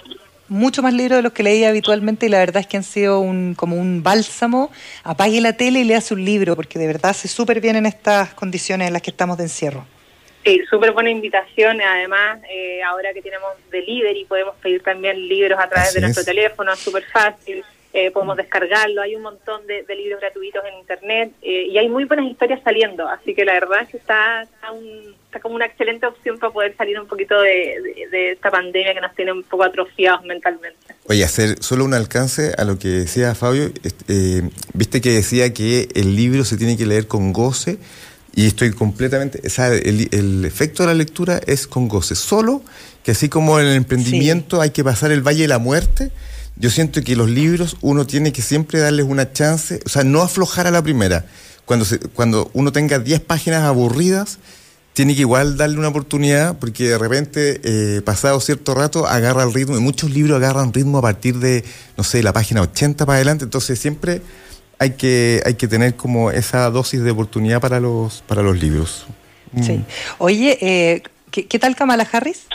[0.47, 3.19] mucho más libros de los que leía habitualmente y la verdad es que han sido
[3.19, 4.71] un, como un bálsamo.
[5.03, 8.33] Apague la tele y lea un libro, porque de verdad hace súper bien en estas
[8.33, 9.85] condiciones en las que estamos de encierro.
[10.43, 11.79] Sí, súper buena invitación.
[11.81, 16.75] Además, eh, ahora que tenemos delivery, podemos pedir también libros a través de nuestro teléfono,
[16.75, 17.63] súper fácil.
[17.93, 19.03] Eh, podemos descargarlo.
[19.03, 23.07] Hay un montón de, libros gratuitos en Internet eh, y hay muy buenas historias saliendo.
[23.07, 26.99] Así que la verdad es que está, está, como una excelente opción para poder salir
[26.99, 30.77] un poquito de, esta pandemia que nos tiene un poco atrofiados mentalmente.
[31.07, 33.69] Oye, hacer solo un alcance a lo que decía Fabio.
[34.73, 37.77] Viste que decía que el libro se tiene que leer con goce
[38.35, 42.63] y estoy completamente, el, el, efecto de la lectura es con goce, solo
[43.03, 46.11] que así como en el emprendimiento hay que pasar el valle de la muerte,
[46.55, 50.21] yo siento que los libros uno tiene que siempre darles una chance, o sea, no
[50.21, 51.25] aflojar a la primera.
[51.65, 54.39] Cuando, se, cuando uno tenga 10 páginas aburridas,
[54.93, 59.53] tiene que igual darle una oportunidad, porque de repente, eh, pasado cierto rato, agarra el
[59.53, 61.63] ritmo, y muchos libros agarran ritmo a partir de,
[61.97, 64.21] no sé, la página 80 para adelante, entonces siempre
[64.79, 69.05] hay que, hay que tener como esa dosis de oportunidad para los, para los libros.
[69.61, 69.73] Sí.
[69.73, 69.85] Mm.
[70.17, 72.47] Oye, eh, ¿qué, tal Kamala Harris?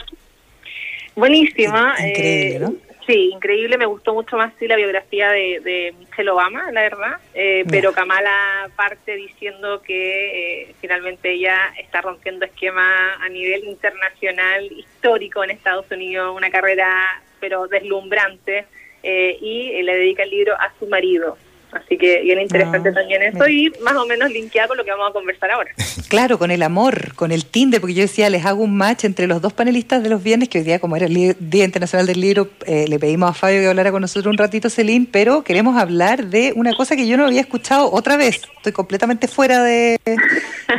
[1.14, 1.94] Buenísima.
[1.98, 2.74] Increíble, eh, ¿no?
[3.06, 3.78] Sí, increíble.
[3.78, 7.16] Me gustó mucho más sí, la biografía de, Michelle Obama, la verdad.
[7.34, 15.42] Eh, pero Kamala parte diciendo que finalmente ella está rompiendo esquema a nivel internacional histórico
[15.42, 18.66] en Estados Unidos, una carrera pero deslumbrante.
[19.02, 21.38] y le dedica el libro a su marido,
[21.72, 24.90] Así que bien interesante ah, también eso y más o menos linkeado con lo que
[24.90, 25.70] vamos a conversar ahora.
[26.08, 29.26] Claro, con el amor, con el Tinder, porque yo decía, les hago un match entre
[29.26, 32.18] los dos panelistas de los viernes, que hoy día, como era el Día Internacional del
[32.18, 35.76] Libro, eh, le pedimos a Fabio que hablara con nosotros un ratito, Celine, pero queremos
[35.76, 38.40] hablar de una cosa que yo no había escuchado otra vez.
[38.56, 40.00] Estoy completamente fuera de,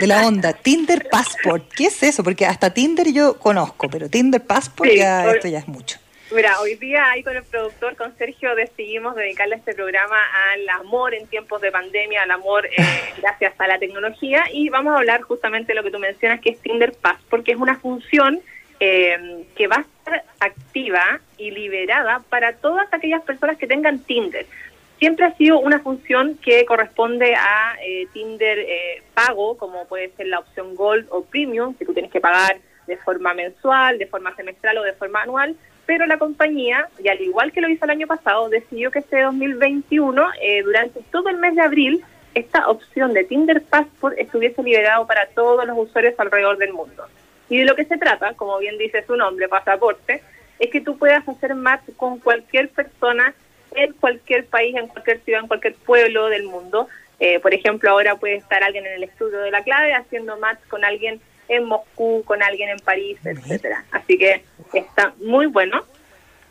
[0.01, 0.53] la onda.
[0.53, 2.23] Tinder Passport, ¿qué es eso?
[2.23, 5.99] Porque hasta Tinder yo conozco, pero Tinder Passport ya, esto ya es mucho.
[6.31, 10.15] Mira, hoy día ahí con el productor, con Sergio, decidimos dedicarle este programa
[10.53, 12.71] al amor en tiempos de pandemia, al amor eh,
[13.17, 16.51] gracias a la tecnología y vamos a hablar justamente de lo que tú mencionas, que
[16.51, 18.41] es Tinder Pass, porque es una función
[18.79, 24.45] eh, que va a estar activa y liberada para todas aquellas personas que tengan Tinder.
[24.99, 28.67] Siempre ha sido una función que corresponde a eh, Tinder
[29.15, 32.97] pago, como puede ser la opción Gold o Premium, que tú tienes que pagar de
[32.97, 35.55] forma mensual, de forma semestral o de forma anual
[35.89, 39.23] pero la compañía, y al igual que lo hizo el año pasado, decidió que este
[39.23, 45.07] 2021, eh, durante todo el mes de abril, esta opción de Tinder Passport estuviese liberado
[45.07, 47.07] para todos los usuarios alrededor del mundo.
[47.49, 50.21] Y de lo que se trata, como bien dice su nombre, pasaporte,
[50.59, 53.33] es que tú puedas hacer match con cualquier persona
[53.71, 56.87] en cualquier país, en cualquier ciudad, en cualquier pueblo del mundo.
[57.19, 60.59] Eh, por ejemplo, ahora puede estar alguien en el estudio de la clave haciendo match
[60.69, 63.83] con alguien en Moscú, con alguien en París, etcétera.
[63.89, 65.83] Así que está muy bueno.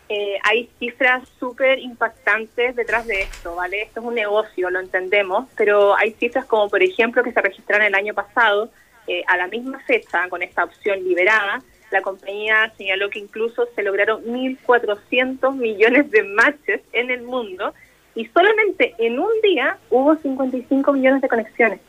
[0.09, 3.83] Eh, hay cifras súper impactantes detrás de esto, ¿vale?
[3.83, 7.87] Esto es un negocio, lo entendemos, pero hay cifras como, por ejemplo, que se registraron
[7.87, 8.71] el año pasado,
[9.07, 13.83] eh, a la misma fecha, con esta opción liberada, la compañía señaló que incluso se
[13.83, 17.73] lograron 1.400 millones de matches en el mundo
[18.15, 21.81] y solamente en un día hubo 55 millones de conexiones.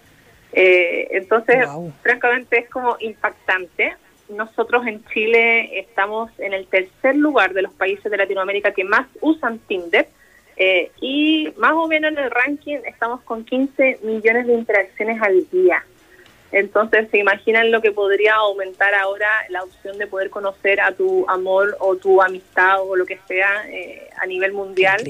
[0.53, 1.67] Eh, entonces,
[2.01, 3.95] francamente es como impactante.
[4.29, 9.07] Nosotros en Chile estamos en el tercer lugar de los países de Latinoamérica que más
[9.21, 10.07] usan Tinder
[10.55, 15.49] eh, y más o menos en el ranking estamos con 15 millones de interacciones al
[15.49, 15.83] día.
[16.51, 21.27] Entonces, se imaginan lo que podría aumentar ahora la opción de poder conocer a tu
[21.29, 25.01] amor o tu amistad o lo que sea eh, a nivel mundial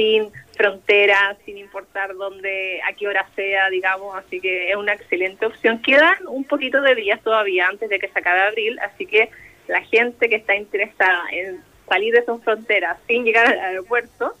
[0.00, 5.44] sin fronteras, sin importar dónde, a qué hora sea, digamos, así que es una excelente
[5.44, 5.82] opción.
[5.82, 9.28] Quedan un poquito de días todavía antes de que se acabe abril, así que
[9.68, 14.34] la gente que está interesada en salir de sus fronteras sin llegar al aeropuerto,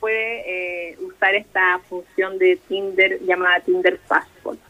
[0.00, 4.60] puede eh, usar esta función de Tinder llamada Tinder Passport.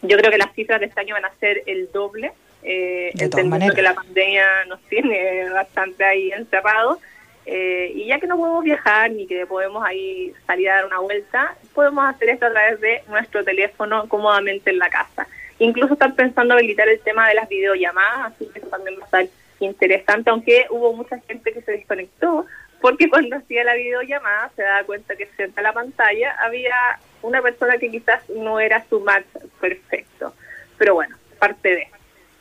[0.00, 2.32] Yo creo que las cifras de este año van a ser el doble,
[2.62, 6.98] eh, entendiendo que la pandemia nos tiene bastante ahí encerrados.
[7.46, 10.98] Eh, y ya que no podemos viajar ni que podemos ahí salir a dar una
[10.98, 15.26] vuelta, podemos hacer esto a través de nuestro teléfono cómodamente en la casa.
[15.58, 19.04] Incluso están pensando habilitar el tema de las videollamadas, así que eso también va a
[19.04, 19.26] estar
[19.60, 22.46] interesante, aunque hubo mucha gente que se desconectó,
[22.80, 26.74] porque cuando hacía la videollamada se daba cuenta que frente a la pantalla había
[27.22, 29.26] una persona que quizás no era su match
[29.60, 30.34] perfecto.
[30.78, 31.88] Pero bueno, parte de.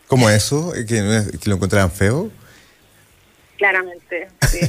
[0.08, 0.72] ¿Cómo eso?
[0.88, 2.32] ¿Que, que lo encontraban feo?
[3.60, 4.60] Claramente, sí,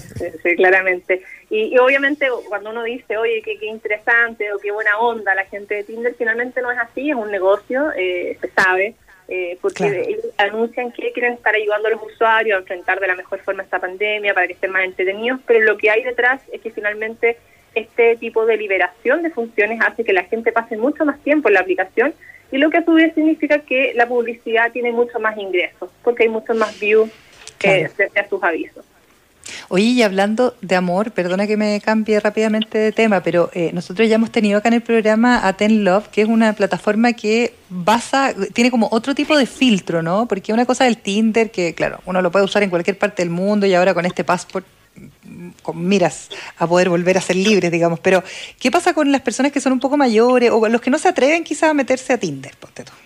[0.42, 1.22] sí, claramente.
[1.48, 5.76] Y, obviamente cuando uno dice, oye, qué, qué, interesante o qué buena onda la gente
[5.76, 8.96] de Tinder, finalmente no es así, es un negocio, eh, se sabe,
[9.28, 13.14] eh, porque ellos anuncian que quieren estar ayudando a los usuarios a enfrentar de la
[13.14, 16.60] mejor forma esta pandemia para que estén más entretenidos, pero lo que hay detrás es
[16.60, 17.36] que finalmente
[17.76, 21.54] este tipo de liberación de funciones hace que la gente pase mucho más tiempo en
[21.54, 22.12] la aplicación
[22.50, 26.24] y lo que a su vez significa que la publicidad tiene mucho más ingresos, porque
[26.24, 27.08] hay muchos más views
[28.16, 28.84] a sus avisos.
[29.68, 34.08] Oye, y hablando de amor, perdona que me cambie rápidamente de tema, pero eh, nosotros
[34.08, 37.54] ya hemos tenido acá en el programa a Ten Love, que es una plataforma que
[37.68, 40.26] basa, tiene como otro tipo de filtro, ¿no?
[40.26, 43.30] Porque una cosa del Tinder, que claro, uno lo puede usar en cualquier parte del
[43.30, 44.66] mundo y ahora con este passport
[45.62, 48.00] con miras a poder volver a ser libres, digamos.
[48.00, 48.22] Pero,
[48.60, 51.08] ¿qué pasa con las personas que son un poco mayores o los que no se
[51.08, 52.52] atreven quizás a meterse a Tinder?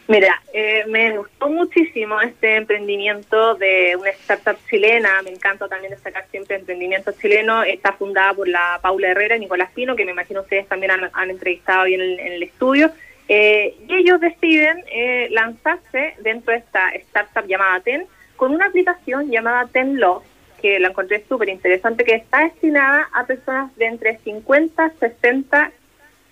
[0.09, 5.23] Mira, eh, me gustó muchísimo este emprendimiento de una startup chilena.
[5.23, 7.63] Me encanta también destacar siempre emprendimiento chileno.
[7.63, 11.31] Está fundada por la Paula Herrera y Nicolás Pino, que me imagino ustedes también han,
[11.31, 12.91] entrevistado bien en, el estudio.
[13.29, 18.07] Eh, y ellos deciden eh, lanzarse dentro de esta startup llamada TEN
[18.37, 20.25] con una aplicación llamada TEN Love
[20.65, 25.73] que la encontré súper interesante, que está destinada a personas de entre 50, 60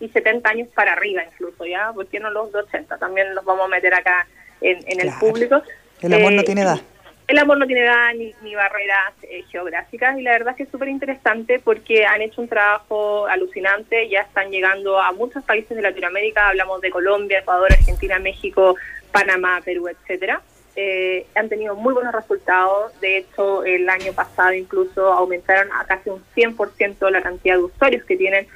[0.01, 1.93] y 70 años para arriba incluso, ¿ya?
[1.93, 2.97] ¿Por qué no los de 80?
[2.97, 4.27] También los vamos a meter acá
[4.63, 5.61] en, el público.
[6.01, 6.81] El amor no eh, tiene edad.
[7.29, 10.71] El amor no tiene edad ni, barreras eh, geográficas y la verdad es que es
[10.71, 15.83] súper interesante porque han hecho un trabajo alucinante, ya están llegando a muchos países de
[15.83, 18.77] Latinoamérica, hablamos de Colombia, Ecuador, Argentina, México,
[19.13, 20.41] Panamá, Perú, etcétera
[20.75, 22.99] eh, han tenido muy buenos resultados.
[23.01, 28.05] De hecho, el año pasado incluso aumentaron a casi un 100% la cantidad de usuarios
[28.05, 28.47] que tienen.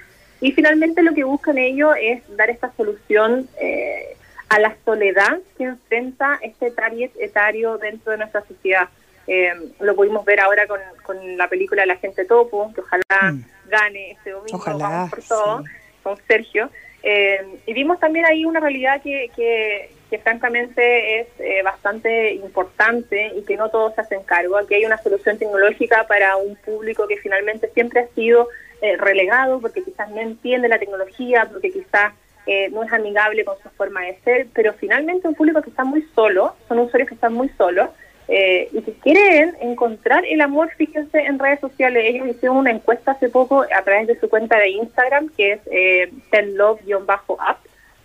[0.41, 4.17] Y finalmente lo que buscan ellos es dar esta solución eh,
[4.49, 8.89] a la soledad que enfrenta este target etario dentro de nuestra sociedad.
[9.27, 13.45] Eh, lo pudimos ver ahora con, con, la película La gente topo, que ojalá mm.
[13.69, 15.65] gane este domingo, ojalá, por todo,
[16.03, 16.71] con Sergio.
[17.03, 23.43] y vimos también ahí una realidad que, que, que francamente es eh, bastante importante y
[23.43, 24.57] que no todos se hacen cargo.
[24.57, 28.49] Aquí hay una solución tecnológica para un público que finalmente siempre ha sido
[28.83, 32.13] eh, relegado porque quizás no entiende la tecnología, porque quizás
[32.47, 35.85] eh, no es amigable con su forma de ser, pero finalmente un público que está
[35.85, 37.91] muy solo, son usuarios que están muy solos
[38.29, 42.07] y que quieren encontrar el amor, fíjense en redes sociales.
[42.09, 45.61] Ellos hicieron una encuesta hace poco a través de su cuenta de Instagram, que es
[45.71, 47.59] eh, tenlove-app,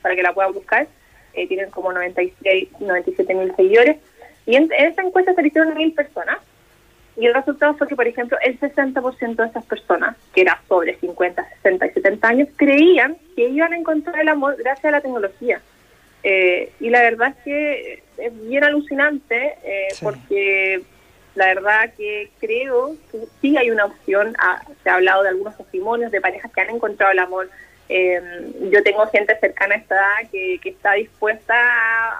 [0.03, 0.87] para que la puedan buscar
[1.33, 3.97] eh, tienen como 96, 97 mil seguidores.
[4.45, 6.37] Y en, esa encuesta se hicieron mil personas.
[7.17, 10.95] Y el resultado fue que, por ejemplo, el 60% de esas personas, que era sobre
[10.97, 15.01] 50, 60 y 70 años, creían que iban a encontrar el amor gracias a la
[15.01, 15.61] tecnología.
[16.23, 20.83] Eh, y la verdad es que es bien alucinante eh, porque
[21.33, 24.35] la verdad que creo que sí hay una opción.
[24.39, 27.49] Ah, se ha hablado de algunos testimonios de parejas que han encontrado el amor
[27.89, 28.21] eh,
[28.71, 31.53] yo tengo gente cercana a esta edad que, está dispuesta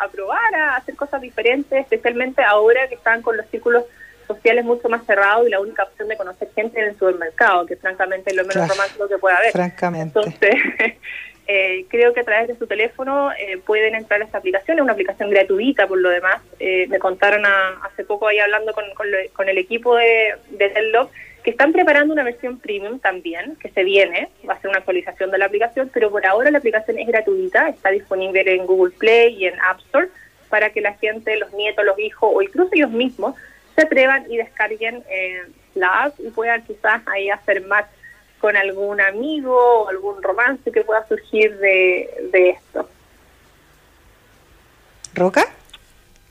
[0.01, 3.85] a, probar, a hacer cosas diferentes, especialmente ahora que están con los círculos
[4.27, 7.75] sociales mucho más cerrados y la única opción de conocer gente en el supermercado, que
[7.75, 9.51] francamente es lo menos romántico que puede haber.
[9.51, 10.19] Francamente.
[10.19, 10.55] Entonces,
[11.47, 14.83] eh, creo que a través de su teléfono eh, pueden entrar a esta aplicación, es
[14.83, 16.41] una aplicación gratuita por lo demás.
[16.59, 18.85] Eh, me contaron hace poco ahí hablando con,
[19.33, 20.69] con, el equipo de, de
[21.43, 25.31] que están preparando una versión premium también, que se viene, va a ser una actualización
[25.31, 29.35] de la aplicación, pero por ahora la aplicación es gratuita, está disponible en Google Play
[29.35, 30.09] y en App Store
[30.49, 33.35] para que la gente, los nietos, los hijos o incluso ellos mismos
[33.75, 35.43] se atrevan y descarguen eh,
[35.75, 37.87] la app y puedan quizás ahí hacer match
[38.39, 42.89] con algún amigo o algún romance que pueda surgir de, de esto.
[45.13, 45.45] ¿Roca?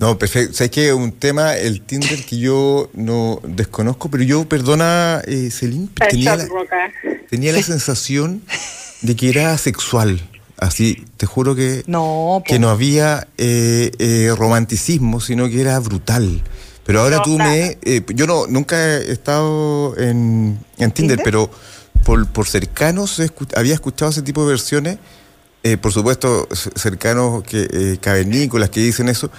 [0.01, 0.55] No, perfecto.
[0.55, 5.51] Sabes que un tema, el Tinder que yo no desconozco, pero yo, perdona, eh,
[6.09, 6.49] tenía la,
[7.29, 8.43] tenía la sensación
[9.03, 10.19] de que era sexual.
[10.57, 16.43] Así, te juro que no, que no había eh, eh, romanticismo, sino que era brutal.
[16.85, 17.77] Pero ahora tú me...
[17.83, 21.51] Eh, yo no nunca he estado en, en Tinder, pero
[22.07, 23.21] por, por cercanos
[23.55, 24.99] había escuchado ese tipo de versiones.
[25.63, 29.31] Eh, por supuesto, cercanos que eh, cavernícolas que dicen eso,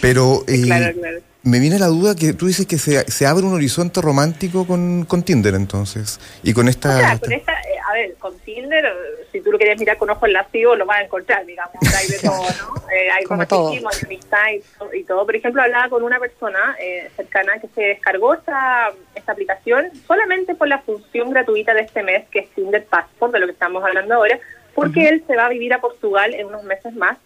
[0.00, 3.54] pero claro, claro me viene la duda que tú dices que se, se abre un
[3.54, 7.18] horizonte romántico con, con Tinder entonces y con esta...
[7.20, 8.84] con esta eh, a ver, con Tinder,
[9.30, 12.18] si tú lo querías mirar con ojos lascivos, lo vas a encontrar, digamos, hay de
[12.18, 12.90] todo, ¿no?
[12.90, 14.46] Eh, hay como hay amistad
[14.92, 15.24] y, todo.
[15.24, 20.56] Por ejemplo, hablaba con una persona eh, cercana que se descargó esta, esta aplicación solamente
[20.56, 23.84] por la función gratuita de este mes, que es Tinder Passport, de lo que estamos
[23.84, 24.40] hablando ahora,
[24.76, 27.16] porque él se va a vivir a Portugal en unos meses más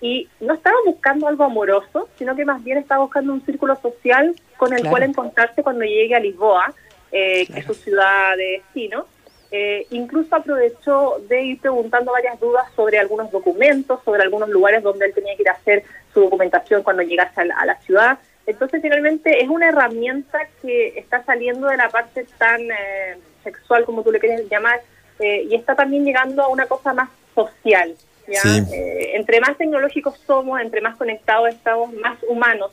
[0.00, 4.34] y no estaba buscando algo amoroso, sino que más bien estaba buscando un círculo social
[4.56, 6.72] con el cual encontrarse cuando llegue a Lisboa,
[7.10, 9.06] eh, que es su ciudad de destino.
[9.50, 15.06] Eh, incluso aprovechó de ir preguntando varias dudas sobre algunos documentos, sobre algunos lugares donde
[15.06, 15.82] él tenía que ir a hacer
[16.14, 18.18] su documentación cuando llegase a la, ciudad.
[18.46, 24.02] Entonces, finalmente, es una herramienta que está saliendo de la parte tan eh, sexual, como
[24.02, 24.80] tú le quieres llamar,
[25.22, 27.94] y está también llegando a una cosa más social.
[28.28, 32.70] Eh, entre más tecnológicos somos, entre más conectados estamos, más humanos.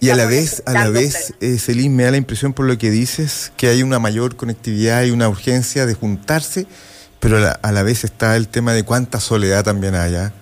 [0.00, 2.90] Y a la vez, a la vez, eh, me da la impresión por lo que
[2.90, 6.66] dices que hay una mayor conectividad y una urgencia de juntarse,
[7.18, 10.26] pero a la, vez está el tema de cuánta soledad también haya.
[10.26, 10.32] ¿ah?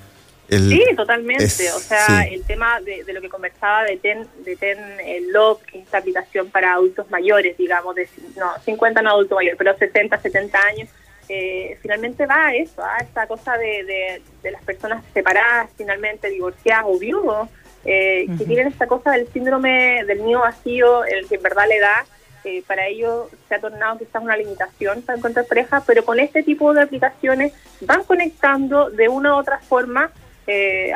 [0.51, 1.45] sí, totalmente.
[1.73, 5.99] o sea, el tema de, lo que conversaba de Ten, de Ten el Log, esta
[5.99, 10.91] aplicación para adultos mayores, digamos, de no, 50 no adultos mayores, pero 60, 70 años,
[11.29, 16.85] eh, finalmente va a eso, a esta cosa de, de, las personas separadas, finalmente divorciadas
[16.87, 17.49] o viudos,
[17.85, 21.81] eh, que tienen esta cosa del síndrome del nido vacío, el que en verdad le
[21.81, 22.05] da,
[22.45, 26.45] eh, para ellos se ha tornado quizás una limitación para encontrar pareja, pero con este
[26.45, 30.13] tipo de aplicaciones van conectando de una u otra forma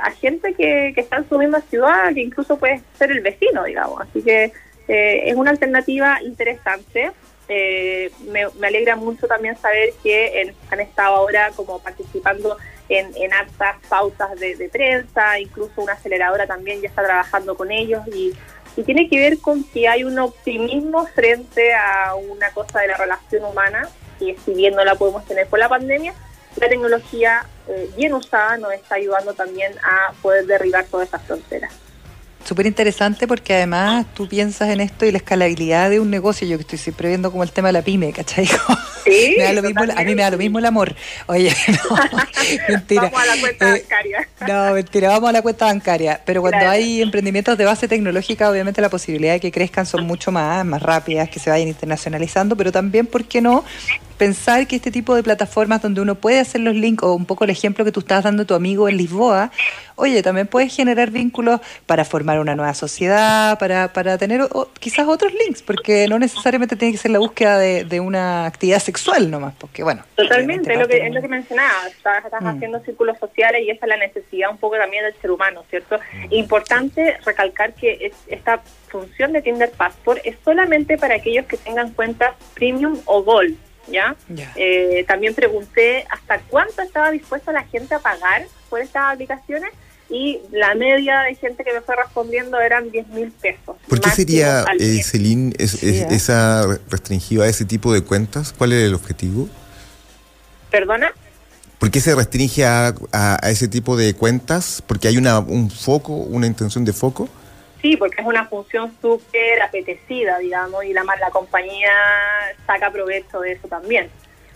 [0.00, 3.64] a gente que, que está en su misma ciudad, que incluso puede ser el vecino,
[3.64, 4.00] digamos.
[4.00, 4.52] Así que
[4.86, 7.10] es una alternativa interesante.
[7.52, 12.56] Eh, me, alegra mucho también saber que han estado ahora como participando
[12.88, 13.32] en, en
[13.88, 18.32] pautas de, prensa, incluso una aceleradora también ya está trabajando con ellos y,
[18.86, 23.44] tiene que ver con que hay un optimismo frente a una cosa de la relación
[23.44, 23.86] humana
[24.18, 26.14] que si bien no la podemos tener por la pandemia,
[26.56, 31.89] la tecnología eh, bien usada nos está ayudando también a poder derribar todas esas fronteras
[32.44, 36.56] súper interesante porque además tú piensas en esto y la escalabilidad de un negocio, yo
[36.56, 38.48] que estoy siempre viendo como el tema de la pyme, ¿cachai?
[39.02, 40.94] Sí, me da lo mismo, a mí me da lo mismo el amor.
[41.26, 41.96] Oye, no,
[42.68, 43.02] mentira.
[43.04, 44.28] Vamos a la cuenta eh, bancaria.
[44.46, 46.20] no, mentira, vamos a la cuenta bancaria.
[46.26, 50.30] Pero cuando hay emprendimientos de base tecnológica, obviamente la posibilidad de que crezcan son mucho
[50.30, 53.64] más, más rápidas, que se vayan internacionalizando, pero también, ¿por qué no?
[54.20, 57.44] Pensar que este tipo de plataformas donde uno puede hacer los links, o un poco
[57.44, 59.50] el ejemplo que tú estabas dando a tu amigo en Lisboa,
[59.96, 64.42] oye, también puedes generar vínculos para formar una nueva sociedad, para, para tener
[64.78, 69.30] quizás otros links, porque no necesariamente tiene que ser la búsqueda de, una actividad sexual
[69.30, 70.02] nomás, porque bueno.
[70.16, 72.46] Totalmente, es lo, que, es lo que mencionaba, estás, mm.
[72.46, 75.96] haciendo círculos sociales y esa es la necesidad un poco también del ser humano, ¿cierto?
[75.96, 76.34] Mm.
[76.34, 82.34] Importante recalcar que esta función de Tinder Passport es solamente para aquellos que tengan cuentas
[82.54, 83.56] premium o gold.
[83.90, 84.16] ¿Ya?
[84.56, 89.70] Eh, también pregunté hasta cuánto estaba dispuesta la gente a pagar por estas aplicaciones
[90.10, 93.76] y la media de gente que me fue respondiendo eran 10 mil pesos.
[93.88, 96.08] ¿Por qué sería, eh, Celine, es, ¿eh?
[96.10, 98.52] esa restringida a ese tipo de cuentas?
[98.56, 99.48] ¿Cuál es el objetivo?
[100.70, 101.12] ¿Perdona?
[101.78, 102.94] ¿Por qué se restringe a,
[103.44, 104.82] ese tipo de cuentas?
[104.86, 107.28] ¿Porque hay una, un foco, una intención de foco?
[107.80, 111.92] Sí, porque es una función súper apetecida, digamos, y la, la compañía
[112.66, 114.10] saca provecho de eso también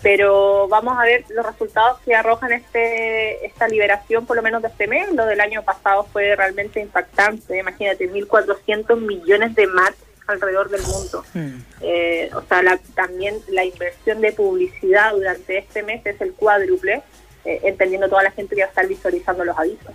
[0.05, 4.68] pero vamos a ver los resultados que arrojan este esta liberación, por lo menos de
[4.68, 5.11] este mes.
[5.14, 7.59] Lo del año pasado fue realmente impactante.
[7.59, 9.97] Imagínate, 1.400 millones de match
[10.27, 11.25] alrededor del mundo.
[11.33, 11.59] Hmm.
[11.81, 17.03] Eh, o sea, también la inversión de publicidad durante este mes es el cuádruple,
[17.47, 19.95] eh, entendiendo toda la gente que va a estar visualizando los avisos.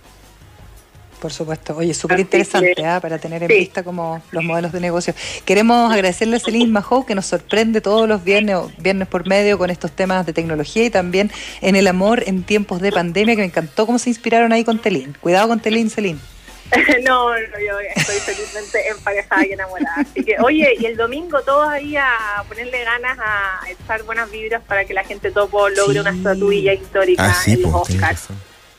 [1.20, 1.76] Por supuesto.
[1.76, 2.98] Oye, súper interesante ¿ah?
[3.00, 5.14] para tener en vista como los modelos de negocio.
[5.44, 9.68] Queremos agradecerle a Celine Mahou que nos sorprende todos los viernes, viernes por medio con
[9.68, 13.46] estos temas de tecnología y también en el amor en tiempos de pandemia, que me
[13.46, 15.14] encantó cómo se inspiraron ahí con Telín.
[15.20, 16.18] Cuidado con Telín, Celine.
[17.06, 19.96] no, yo estoy felizmente emparejada y enamorada.
[19.96, 24.62] Así que, oye, y el domingo todos ahí a ponerle ganas a echar buenas vibras
[24.66, 28.28] para que la gente topo logre una estatuilla histórica ah, en los Oscars.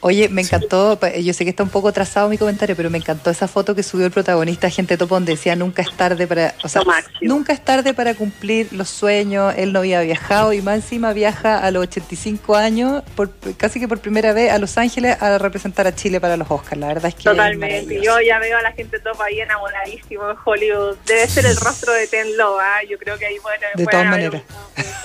[0.04, 3.30] Oye, me encantó, yo sé que está un poco trazado mi comentario, pero me encantó
[3.30, 6.82] esa foto que subió el protagonista Gente Topón, decía nunca es tarde para, o sea,
[7.22, 11.60] nunca es tarde para cumplir los sueños, él no había viajado y más encima viaja
[11.60, 15.86] a los 85 años, por, casi que por primera vez a Los Ángeles a representar
[15.86, 18.72] a Chile para los Oscars, la verdad es que Totalmente, yo ya veo a la
[18.72, 22.80] gente top ahí enamoradísimo en Hollywood, debe ser el rostro de Ten Lo, ¿ah?
[22.90, 24.42] yo creo que ahí bueno, de todas maneras.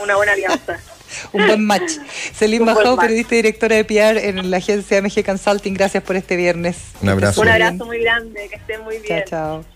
[0.03, 0.79] una buena alianza.
[1.33, 1.93] un buen match.
[2.35, 6.37] Celine Bajao, periodista y directora de PR en la agencia MG Consulting, gracias por este
[6.37, 6.77] viernes.
[7.03, 7.41] Un abrazo.
[7.41, 9.25] Un abrazo muy grande, que estén muy bien.
[9.27, 9.76] Chao, chao.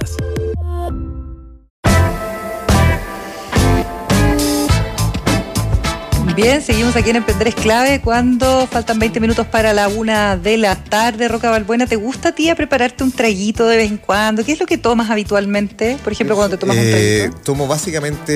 [6.35, 10.57] Bien, seguimos aquí en Emprender es Clave cuando faltan 20 minutos para la una de
[10.57, 11.27] la tarde.
[11.27, 14.43] Roca Balbuena, ¿te gusta a ti prepararte un traguito de vez en cuando?
[14.45, 15.97] ¿Qué es lo que tomas habitualmente?
[16.03, 17.41] Por ejemplo, cuando te tomas un Eh, traguito.
[17.43, 18.33] tomo básicamente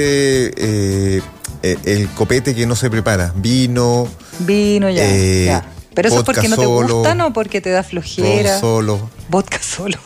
[0.58, 1.22] eh,
[1.64, 3.32] eh, el copete que no se prepara.
[3.36, 4.08] Vino,
[4.40, 5.66] Vino ya, eh, ya.
[5.96, 8.60] Pero eso es porque no te solo, gustan o porque te da flojera.
[8.60, 9.98] todo solo, Vodka solo.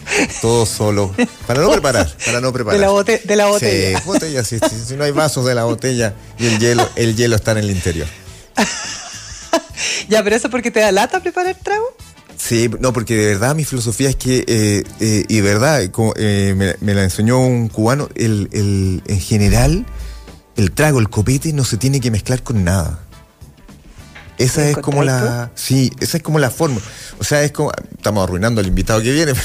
[0.42, 1.14] todo solo.
[1.48, 2.80] Para no preparar, para no preparar.
[2.80, 4.00] De la, bote- de la botella.
[4.00, 7.16] Sí, botella, sí, sí, Si no hay vasos de la botella y el hielo, el
[7.16, 8.08] hielo está en el interior.
[10.10, 11.86] Ya, pero eso es porque te da lata preparar trago.
[12.38, 16.14] Sí, no, porque de verdad mi filosofía es que, eh, eh, y de verdad, como,
[16.16, 19.86] eh, me, me la enseñó un cubano, el, el- en general,
[20.56, 23.00] el trago, el copete no se tiene que mezclar con nada.
[24.40, 25.52] Esa ¿Te es como la.
[25.54, 26.80] Sí, esa es como la forma.
[27.20, 27.72] O sea, es como.
[27.96, 29.34] Estamos arruinando al invitado que viene.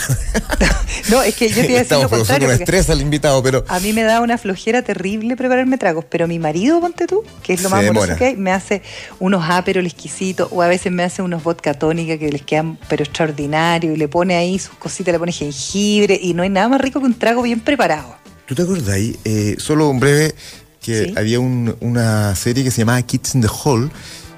[1.11, 3.65] No, es que yo te iba a decir Estamos produciendo un estrés al invitado, pero.
[3.69, 7.53] A mí me da una flojera terrible prepararme tragos, pero mi marido, ponte tú, que
[7.55, 8.17] es lo más demora.
[8.17, 8.81] que hay, me hace
[9.19, 13.03] unos aperol exquisitos o a veces me hace unos vodka tónica que les quedan pero
[13.03, 16.81] extraordinario y le pone ahí sus cositas, le pone jengibre y no hay nada más
[16.81, 18.17] rico que un trago bien preparado.
[18.47, 19.17] ¿Tú te acuerdas ahí?
[19.25, 20.35] Eh, solo un breve,
[20.81, 21.15] que Sí.
[21.17, 23.91] había un- una serie que se llamaba Kids in the Hall,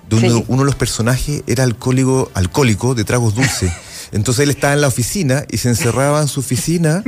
[0.08, 0.44] donde Sí.
[0.48, 3.72] uno de los personajes era alcohólico, alcohólico de tragos dulces.
[4.12, 7.02] Entonces él estaba en la oficina y se encerraba en su oficina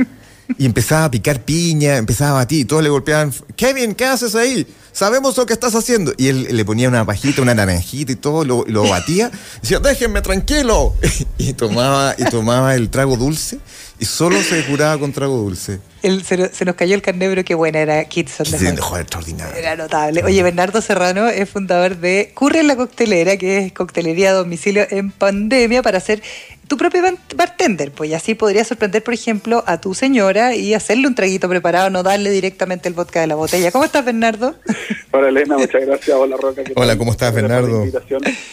[0.57, 4.35] y empezaba a picar piña, empezaba a batir, y todos le golpeaban, Kevin, ¿qué haces
[4.35, 4.65] ahí?
[4.91, 6.13] Sabemos lo que estás haciendo.
[6.17, 9.31] Y él le ponía una pajita, una naranjita y todo, lo, lo batía.
[9.61, 10.93] Decía, déjenme tranquilo.
[11.37, 13.59] Y tomaba, y tomaba el trago dulce
[13.97, 15.79] y solo se curaba con trago dulce.
[16.03, 18.65] El- se, se nos cayó el carné, pero qué buena era Kids on the Sí,
[18.77, 19.55] joder, extraordinario.
[19.55, 20.21] Era notable.
[20.25, 24.85] Oye, Bernardo Serrano es fundador de Curre en la Coctelera, que es coctelería a domicilio
[24.89, 26.21] en pandemia para hacer
[26.69, 27.01] tu propio
[27.35, 27.91] bartender.
[27.91, 31.89] Pues y así podrías sorprender, por ejemplo, a tu señora y hacerle un traguito preparado,
[31.89, 33.71] no darle directamente el vodka de la botella.
[33.71, 34.55] ¿Cómo estás, Bernardo?
[35.11, 36.15] Hola Elena, muchas gracias.
[36.15, 36.63] Hola Roca.
[36.63, 36.97] ¿qué Hola, tal?
[36.99, 37.83] ¿cómo estás, Bernardo?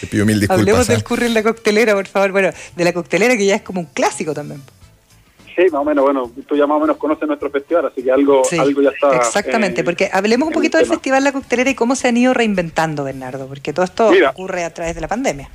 [0.00, 0.58] Te pido mil disculpas.
[0.58, 2.32] Hablemos del Curry en la Coctelera, por favor.
[2.32, 4.62] Bueno, de la coctelera que ya es como un clásico también.
[5.54, 8.10] Sí, más o menos, bueno, tú ya más o menos conoces nuestro festival, así que
[8.10, 9.16] algo, Sí, algo ya está.
[9.16, 10.96] exactamente, eh, porque hablemos un poquito el del tema.
[10.96, 14.30] Festival La Coctelera y cómo se han ido reinventando, Bernardo, porque todo esto Mira.
[14.30, 15.48] ocurre a través de la pandemia.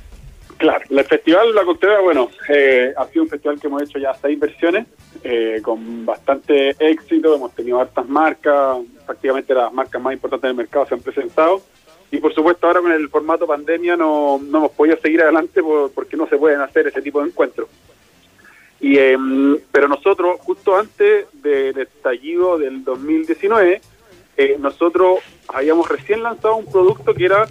[0.58, 4.14] Claro, el festival La Coctelera, bueno, eh, ha sido un festival que hemos hecho ya
[4.14, 4.86] seis versiones,
[5.24, 10.86] eh, con bastante éxito, hemos tenido hartas marcas, prácticamente las marcas más importantes del mercado
[10.86, 11.62] se han presentado,
[12.12, 15.90] y por supuesto ahora con el formato pandemia no, no hemos podido seguir adelante por-
[15.92, 17.68] porque no se pueden hacer ese tipo de encuentros.
[18.80, 19.16] Y, eh,
[19.72, 23.80] pero nosotros, justo antes del estallido del 2019,
[24.36, 27.46] eh, nosotros habíamos recién lanzado un producto que era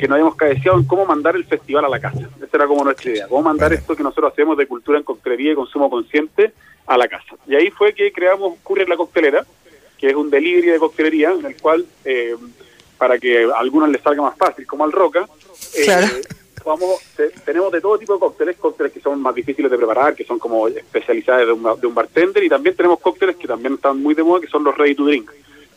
[0.00, 2.20] que nos habíamos cabeceado en cómo mandar el festival a la casa.
[2.42, 5.52] Esa era como nuestra idea, cómo mandar esto que nosotros hacemos de cultura en coctelería
[5.52, 6.52] y consumo consciente
[6.86, 7.36] a la casa.
[7.46, 9.44] Y ahí fue que creamos Curry la Coctelera,
[9.98, 12.34] que es un delivery de coctelería en el cual, eh,
[12.96, 15.28] para que a algunos les salga más fácil, como al Roca,
[15.76, 16.06] eh, Claro.
[16.64, 20.14] vamos, te- tenemos de todo tipo de cócteles, cócteles que son más difíciles de preparar,
[20.14, 23.74] que son como especialidades de un, de un bartender, y también tenemos cócteles que también
[23.74, 25.30] están muy de moda, que son los ready to drink,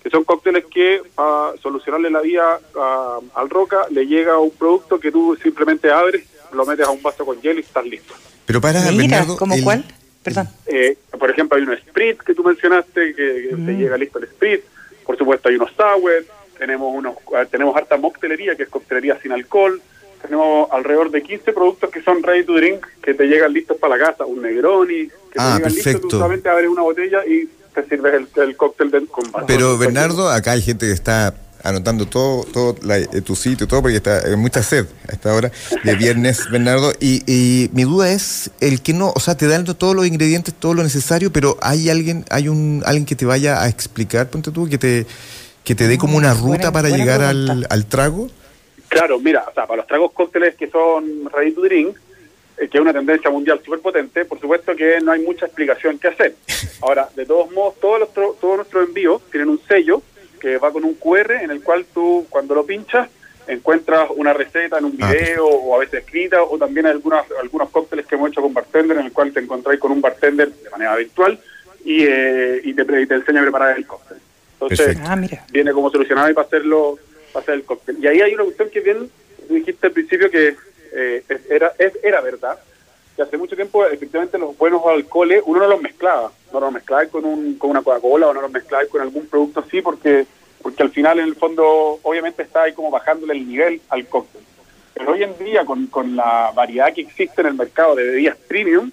[0.03, 4.99] que son cócteles que para solucionarle la vida a- al roca le llega un producto
[4.99, 8.13] que tú simplemente abres, lo metes a un vaso con hielo y estás listo.
[8.45, 9.37] Pero para, Mira, Bernardo.
[9.37, 9.85] ¿cómo el- cuál?
[10.21, 10.47] Perdón.
[10.67, 13.65] Eh, por ejemplo, hay unos spritz que tú mencionaste, que, que Mm.
[13.65, 14.63] te llega listo el spritz.
[15.05, 16.25] Por supuesto, hay unos sour.
[16.57, 19.81] Tenemos unos, eh, tenemos harta moctelería, que es coctelería sin alcohol.
[20.21, 23.97] Tenemos alrededor de 15 productos que son ready to drink, que te llegan listos para
[23.97, 24.25] la casa.
[24.25, 25.83] Un Negroni, que Ah, te llegan listos.
[25.83, 26.07] perfecto.
[26.07, 30.29] Tú solamente abres una botella y te sirves el, el cóctel de, con Pero Bernardo,
[30.29, 34.17] acá hay gente que está anotando todo, todo la- eh, tu sitio, todo, porque está
[34.25, 35.49] hay mucha sed a esta hora
[35.83, 36.91] de viernes, Bernardo.
[36.99, 40.53] Y, y mi duda es el que no, o sea, te dan todos los ingredientes,
[40.53, 44.51] todo lo necesario, pero hay alguien, hay un alguien que te vaya a explicar, ponte
[44.51, 45.05] tú, que te
[45.63, 48.29] que te dé como una ruta Buena- para buena llegar al, al trago.
[48.89, 52.01] Claro, mira, o sea, para los tragos cócteles que son ready to drink, eh,
[52.57, 56.07] que es una tendencia mundial súper potente, por supuesto que no hay mucha explicación que
[56.07, 56.35] hacer.
[56.81, 60.01] Ahora, de todos modos, todos, los tro- todos nuestros envíos tienen un sello
[60.39, 63.09] que va con un QR en el cual tú, cuando lo pinchas,
[63.47, 67.69] encuentras una receta en un ah, video o a veces escrita, o también algunas, algunos
[67.69, 70.69] cócteles que hemos hecho con bartender en el cual te encontráis con un bartender de
[70.69, 71.39] manera virtual
[71.83, 74.17] y, eh, y, te, te, enseña a preparar el cóctel.
[74.53, 75.17] Entonces, ah,
[75.51, 76.97] viene como solucionado y para hacerlo,
[77.33, 77.97] para hacer el cóctel.
[78.01, 79.09] Y ahí hay una cuestión que bien
[79.49, 80.55] dijiste al principio que
[80.95, 82.59] eh, era, era verdad,
[83.15, 87.05] que hace mucho tiempo efectivamente los buenos alcoholes uno no los mezclaba, no los mezclaba
[87.07, 90.25] con, un, con una Coca-Cola o no los mezclaba con algún producto así porque
[90.63, 94.41] porque al final en el fondo obviamente está ahí como bajándole el nivel al cóctel.
[94.93, 98.37] Pero hoy en día con, con la variedad que existe en el mercado de bebidas
[98.47, 98.89] premium,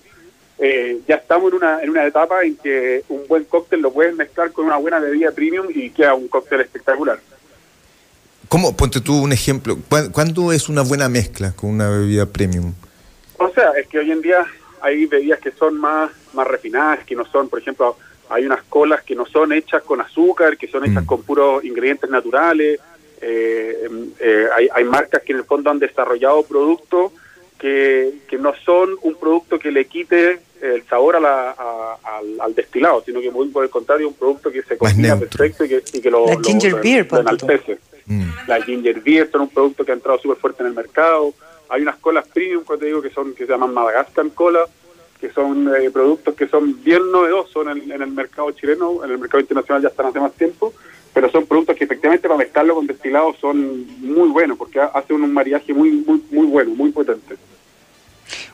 [0.59, 4.14] eh, ya estamos en una, en una etapa en que un buen cóctel lo puedes
[4.16, 7.20] mezclar con una buena bebida premium y queda un cóctel espectacular.
[8.51, 8.76] ¿Cómo?
[8.76, 9.78] Ponte tú un ejemplo.
[10.11, 12.74] ¿Cuándo es una buena mezcla con una bebida premium?
[13.38, 14.44] O sea, es que hoy en día
[14.80, 17.96] hay bebidas que son más, más refinadas, que no son, por ejemplo,
[18.28, 21.07] hay unas colas que no son hechas con azúcar, que son hechas mm.
[21.07, 22.80] con puros ingredientes naturales.
[23.20, 27.12] Eh, em, eh, hay, hay, marcas que en el fondo han desarrollado productos
[27.57, 31.55] que, que no son un producto que le quite el sabor a la,
[32.40, 35.68] al, destilado, sino que muy por el contrario un producto que se cocina perfecto y
[35.68, 37.07] que, y que lo, la ginger beer,
[38.13, 38.49] mm.
[38.49, 41.33] La ginger beer son un producto que ha entrado súper fuerte en el mercado.
[41.69, 44.67] Hay unas colas premium, como te digo, que son que se llaman Madagascar Cola,
[45.21, 49.41] que son eh, productos que son bien novedosos en el, mercado chileno, en el mercado
[49.41, 50.73] internacional ya están hace más tiempo,
[51.13, 55.33] pero son productos que efectivamente para mezclarlo con destilados son muy buenos, porque hacen un
[55.33, 57.37] mariaje muy, muy, muy bueno, muy potente.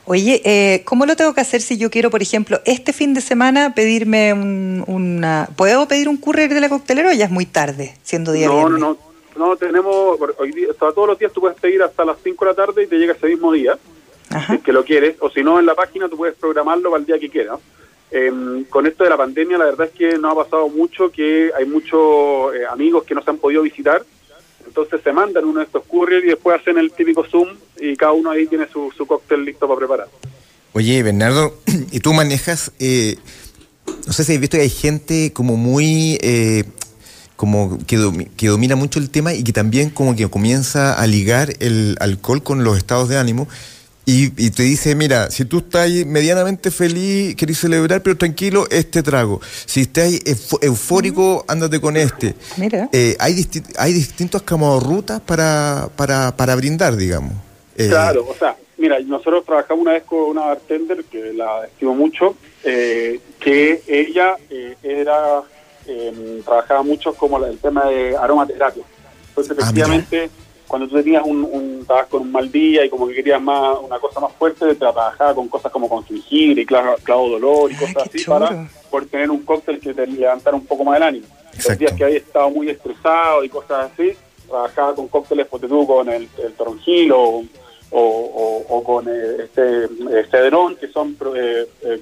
[0.05, 3.21] Oye, eh, ¿cómo lo tengo que hacer si yo quiero, por ejemplo, este fin de
[3.21, 5.49] semana pedirme una...
[5.55, 8.69] ¿Puedo pedir un courier de la coctelera o ya es muy tarde, siendo día no,
[8.69, 8.97] No, no,
[9.37, 10.19] no, tenemos...
[10.37, 12.87] Hoy día, todos los días tú puedes pedir hasta las 5 de la tarde y
[12.87, 13.77] te llega ese mismo día
[14.63, 17.19] que lo quieres, o si no en la página tú puedes programarlo para el día
[17.19, 17.59] que quieras.
[18.09, 21.51] Em, con esto de la pandemia la verdad es que no ha pasado mucho, que
[21.57, 24.03] hay muchos eh, amigos que no se han podido visitar,
[24.65, 28.13] entonces se mandan uno de estos couriers y después hacen el típico Zoom y cada
[28.13, 30.07] uno ahí tiene su, su cóctel listo para preparar.
[30.73, 31.57] Oye, Bernardo,
[31.91, 33.17] ¿y tú manejas, eh,
[34.05, 36.17] no sé si has visto que hay gente como muy...
[37.37, 41.07] Eh, como que, que, domina mucho el tema y que también como que comienza a
[41.07, 43.47] ligar el alcohol con los estados de ánimo
[44.09, 49.41] y, te dice, mira, si tú estás medianamente feliz, querés celebrar, pero tranquilo, este trago.
[49.65, 50.13] Si estás
[50.61, 51.51] eufórico, mm.
[51.51, 52.33] ándate con este.
[52.55, 52.87] Mira.
[52.93, 53.45] Eh, hay,
[53.77, 57.33] hay distintas como rutas para, para, para brindar, digamos.
[57.75, 61.93] Eh, claro, o sea, mira, nosotros trabajamos una vez con una bartender, que la estimo
[61.93, 64.37] mucho, eh, que ella
[64.81, 65.43] era
[65.87, 68.83] em, trabajaba mucho como el tema de aromaterapia.
[69.29, 70.29] Entonces, ah, efectivamente
[70.67, 73.77] cuando tú tenías un, un estabas con un mal día y como que querías más
[73.81, 77.71] una cosa más fuerte, te trabajaba con cosas como con jengibre y clavo, clavo dolor
[77.71, 81.03] y cosas así para poder tener un cóctel que te levantara un poco más el
[81.03, 81.27] ánimo.
[81.65, 84.11] Los días que había estado muy estresado y cosas así,
[84.47, 87.43] trabajaba con cócteles, pues tú con el, el toronjil o,
[87.91, 89.87] o, con eh, este
[90.29, 92.01] cedrón, que son eh, eh,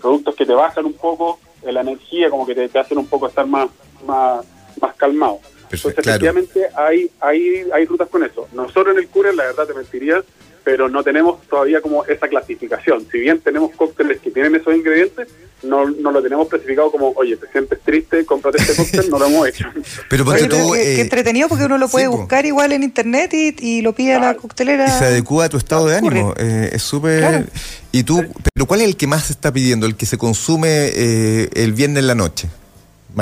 [0.00, 1.38] productos que te bajan un poco
[1.70, 3.68] la energía, como que te, te hacen un poco estar más,
[4.06, 4.44] más,
[4.80, 5.40] más calmado.
[5.70, 8.48] Entonces, efectivamente, hay, hay, hay rutas con eso.
[8.52, 10.22] Nosotros en el Cure, la verdad te mentiría,
[10.64, 13.06] pero no tenemos todavía como esa clasificación.
[13.10, 15.28] Si bien tenemos cócteles que tienen esos ingredientes,
[15.62, 19.26] no, no lo tenemos especificado como, oye, te sientes triste, cómprate este cóctel, no lo
[19.26, 19.68] hemos hecho.
[20.08, 23.54] Pero porque tú, qué, eh, entretenido porque uno lo puede buscar igual en internet y,
[23.58, 24.86] y lo pide a la coctelera.
[24.86, 26.34] Y se adecua a tu estado de ánimo.
[26.36, 27.46] Eh, es súper...
[27.92, 29.86] Y tú, pero ¿cuál es el que más se está pidiendo?
[29.86, 32.48] El que se consume eh, el viernes en la noche.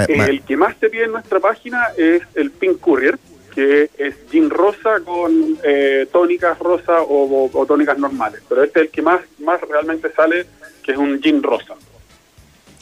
[0.06, 3.18] El que más se pide en nuestra página es el Pink Courier,
[3.50, 8.40] que es gin rosa con eh, tónicas rosa o, tónicas normales.
[8.48, 10.46] Pero este es el que más, más realmente sale,
[10.82, 11.74] que es un gin rosa.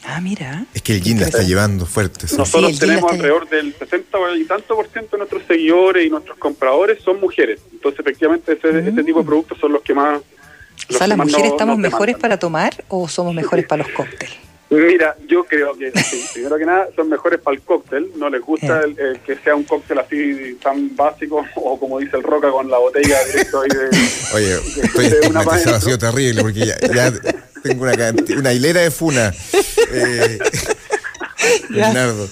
[0.05, 0.65] Ah, mira.
[0.73, 2.25] Es que el gin la está llevando fuerte.
[2.37, 7.01] Nosotros tenemos alrededor del 60 y tanto por ciento de nuestros seguidores y nuestros compradores
[7.03, 7.59] son mujeres.
[7.71, 9.27] Entonces, efectivamente, ese, ese tipo de mm.
[9.27, 10.21] productos son los que más...
[10.89, 14.48] O sea, las mujeres estamos mejores para tomar o somos mejores para los cócteles.
[14.69, 15.91] Mira, yo creo que
[16.33, 19.63] primero que nada son mejores para el cóctel, no les gusta el, que sea un
[19.63, 23.89] cóctel así tan básico o como dice el Roca con la botella directo ahí de...
[24.35, 25.39] Oye, estoy una
[25.75, 26.77] ha sido terrible porque ya,
[27.63, 29.33] tengo una, una hilera de funa.
[29.91, 30.37] Eh,
[31.69, 32.27] Bernardo.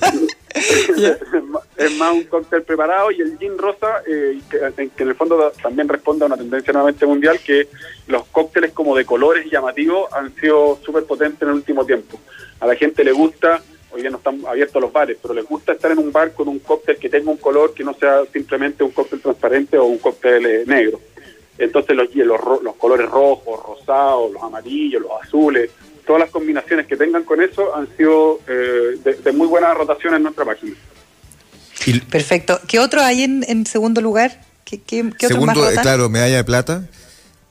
[1.78, 4.58] Es más un cóctel preparado y el gin rosa, eh, que,
[5.04, 7.68] en el fondo también responde a una tendencia nuevamente mundial, que
[8.08, 12.20] los cócteles como de colores llamativos han sido súper potentes en el último tiempo.
[12.60, 13.62] A la gente le gusta,
[13.92, 16.48] hoy día no están abiertos los bares, pero les gusta estar en un bar con
[16.48, 20.00] un cóctel que tenga un color que no sea simplemente un cóctel transparente o un
[20.00, 21.00] cóctel eh, negro.
[21.60, 25.72] Entonces los, los, los colores rojos, rosados, los amarillos, los azules,
[26.08, 30.24] todas las combinaciones que tengan con eso han sido eh, de, muy buena rotación en
[30.24, 30.74] nuestra página.
[32.10, 32.60] Perfecto.
[32.68, 34.42] ¿Qué otro hay en, segundo lugar?
[34.66, 36.84] ¿Qué, qué, Segundo, claro, medalla de plata.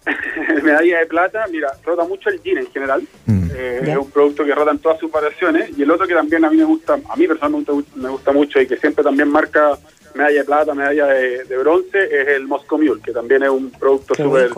[0.62, 3.07] medalla de plata, mira, rota mucho el gin en general.
[3.24, 3.49] Mm.
[3.55, 5.70] Eh, es un producto que rota en todas sus variaciones.
[5.76, 8.61] Y el otro que también a mí me gusta, a mí personalmente me gusta mucho
[8.61, 9.78] y que siempre también marca
[10.14, 14.14] medalla de plata, medalla de, bronce, es el Moscow Mule, que también es un producto
[14.14, 14.51] súper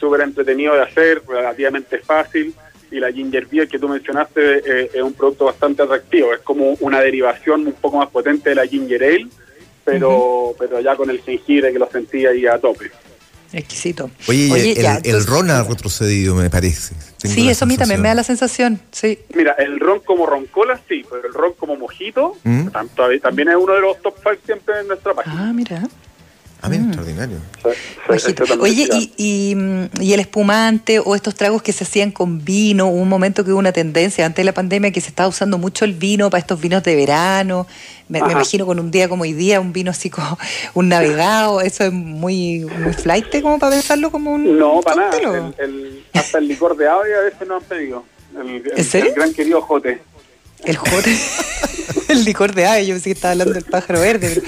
[0.00, 2.54] súper entretenido de hacer, relativamente fácil.
[2.90, 6.32] Y la ginger beer que tú mencionaste eh, es un producto bastante atractivo.
[6.34, 9.28] Es como una derivación un poco más potente de la ginger ale,
[9.84, 12.90] pero, pero ya con el jengibre que lo sentía ahí a tope.
[13.52, 14.10] Exquisito.
[14.28, 16.94] Oye, el, ron ha retrocedido, me parece.
[17.18, 18.80] sí, eso a mí también me da la sensación.
[18.92, 19.18] Sí.
[19.34, 22.68] Mira, el ron como roncola sí, pero el ron como mojito ¿Mm?
[23.20, 25.48] también es uno de los top 5 siempre en nuestra página.
[25.48, 25.82] Ah, mira.
[26.62, 26.88] Ah, bien, mm.
[26.88, 27.36] extraordinario.
[28.60, 29.56] Oye, y,
[30.00, 33.58] y, el espumante o estos tragos que se hacían con vino, un momento que hubo
[33.58, 36.60] una tendencia antes de la pandemia que se estaba usando mucho el vino para estos
[36.60, 37.66] vinos de verano.
[38.08, 40.38] Me, imagino con un día como hoy día, un vino así como
[40.74, 44.58] un navegado, eso es muy, muy flight como para pensarlo como un.
[44.58, 45.52] No, para nada.
[45.58, 48.04] El, hasta el licor de ave a veces no han pedido.
[48.38, 50.00] El, el gran querido Jote.
[50.64, 51.16] El Jote.
[52.08, 54.42] el licor de ave, yo pensé que estaba hablando del pájaro verde.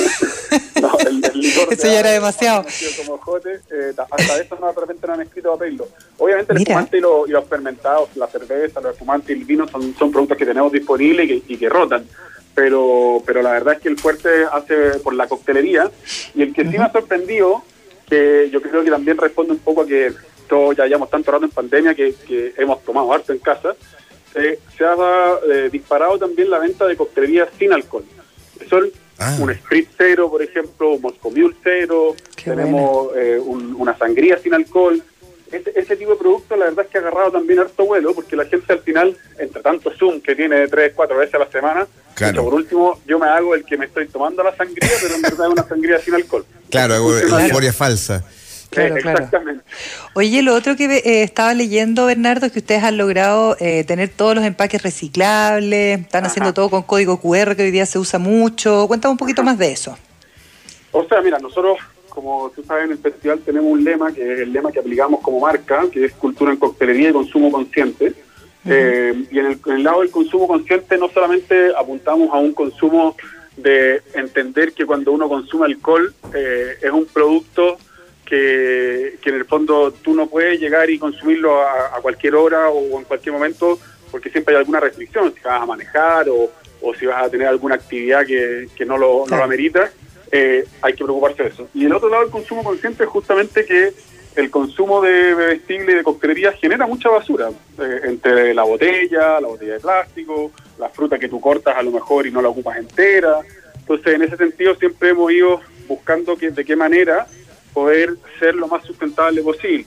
[0.82, 2.64] no, el, licor Eso ya era demasiado.
[2.98, 5.88] Como jote, eh, hasta eso no, de repente no han escrito a pedirlo.
[6.18, 10.10] Obviamente el espumante y, los fermentados, la cerveza, los espumantes y el vino son, son
[10.10, 12.06] productos que tenemos disponibles y que, rotan.
[12.54, 15.90] Pero, pero la verdad es que el fuerte hace por la coctelería.
[16.34, 17.62] Y el que sí me ha sorprendido,
[18.08, 20.12] que yo creo que también responde un poco a que
[20.48, 23.74] todos ya llevamos tanto rato en pandemia que, que hemos tomado harto en casa,
[24.34, 24.94] eh, se ha
[25.48, 28.04] eh, disparado también la venta de coctelería sin alcohol.
[28.68, 28.88] Son
[29.20, 29.36] Ah.
[29.38, 35.02] Un Spritz cero, por ejemplo, un Moscow Mule cero, tenemos eh, una sangría sin alcohol.
[35.52, 38.46] Ese, tipo de producto la verdad es que ha agarrado también harto vuelo porque la
[38.46, 41.86] gente al final, entre tanto Zoom que tiene tres, cuatro veces a la semana,
[42.34, 45.46] por último yo me hago el que me estoy tomando la sangría, pero en verdad
[45.48, 46.46] es una sangría sin alcohol.
[46.70, 48.24] Claro, euforia falsa.
[48.70, 49.64] Claro, Exactamente.
[50.14, 54.08] Oye, lo otro que eh, estaba leyendo, Bernardo, es que ustedes han logrado eh, tener
[54.10, 58.18] todos los empaques reciclables, están haciendo todo con código QR que hoy día se usa
[58.18, 58.86] mucho.
[58.86, 59.96] Cuéntame un poquito más de eso.
[60.92, 64.40] O sea, mira, nosotros, como tú sabes, en el festival tenemos un lema, que es
[64.40, 68.14] el lema que aplicamos como marca, que es cultura en coctelería y consumo consciente.
[68.66, 72.52] Eh, y en el, en el lado del consumo consciente no solamente apuntamos a un
[72.52, 73.16] consumo
[73.56, 77.78] de entender que cuando uno consume alcohol es un producto
[78.30, 83.04] que, en el fondo tú no puedes llegar y consumirlo a, cualquier hora o en
[83.04, 83.78] cualquier momento
[84.10, 86.50] porque siempre hay alguna restricción, si vas a manejar o,
[86.98, 89.90] si vas a tener alguna actividad que, no, lo, no amerita,
[90.32, 91.68] eh, hay que preocuparse de eso.
[91.74, 93.92] Y el otro lado del consumo consciente es justamente que
[94.36, 99.48] el consumo de bebestible y de coctelería genera mucha basura, eh, entre la botella, la
[99.48, 102.78] botella de plástico, la fruta que tú cortas a lo mejor y no la ocupas
[102.78, 103.40] entera.
[103.78, 107.26] Entonces, en ese sentido, siempre hemos ido buscando que, de qué manera
[107.72, 109.86] poder ser lo más sustentable posible.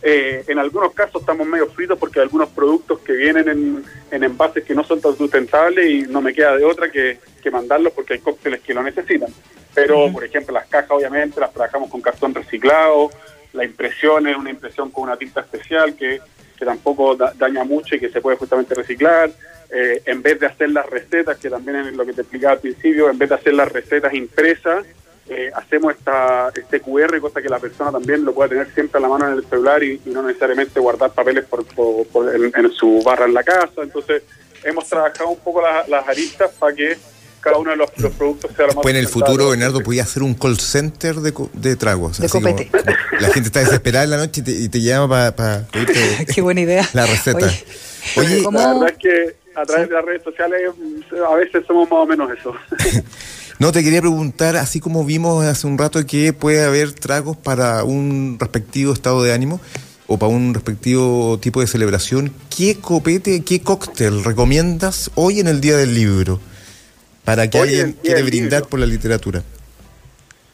[0.00, 4.22] Eh, en algunos casos estamos medio fritos porque hay algunos productos que vienen en, en,
[4.22, 7.92] envases que no son tan sustentables y no me queda de otra que, que mandarlos
[7.92, 9.28] porque hay cócteles que lo necesitan.
[9.74, 13.10] Pero, por ejemplo, las cajas obviamente las trabajamos con cartón reciclado,
[13.52, 16.20] la impresión es una impresión con una tinta especial que,
[16.56, 19.30] que tampoco daña mucho y que se puede justamente reciclar.
[19.70, 22.60] Eh, en vez de hacer las recetas, que también es lo que te explicaba al
[22.60, 24.86] principio, en vez de hacer las recetas impresas,
[25.30, 29.02] eh, hacemos esta, este QR, cosa que la persona también lo pueda tener siempre a
[29.02, 31.64] la mano en el celular y, no necesariamente guardar papeles por,
[32.34, 33.82] en, su barra en la casa.
[33.82, 34.22] Entonces,
[34.64, 36.96] hemos trabajado un poco las aristas para que
[37.40, 38.82] cada uno de los, productos sea lo más.
[38.82, 42.18] Pues en el futuro, Bernardo, podía hacer un call center de, de tragos.
[42.20, 42.70] De copete.
[43.20, 46.88] la gente está desesperada en la noche y te, llama para pedirte Qué buena idea.
[46.94, 47.50] la receta.
[48.16, 50.72] Oye, la verdad es que a través de las redes sociales
[51.28, 52.54] a veces somos más o menos eso.
[53.58, 57.82] No, te quería preguntar, así como vimos hace un rato que puede haber tragos para
[57.82, 59.60] un respectivo estado de ánimo
[60.06, 65.60] o para un respectivo tipo de celebración, ¿qué copete, qué cóctel recomiendas hoy en el
[65.60, 66.38] Día del Libro
[67.24, 69.42] para que alguien quiera brindar por la literatura?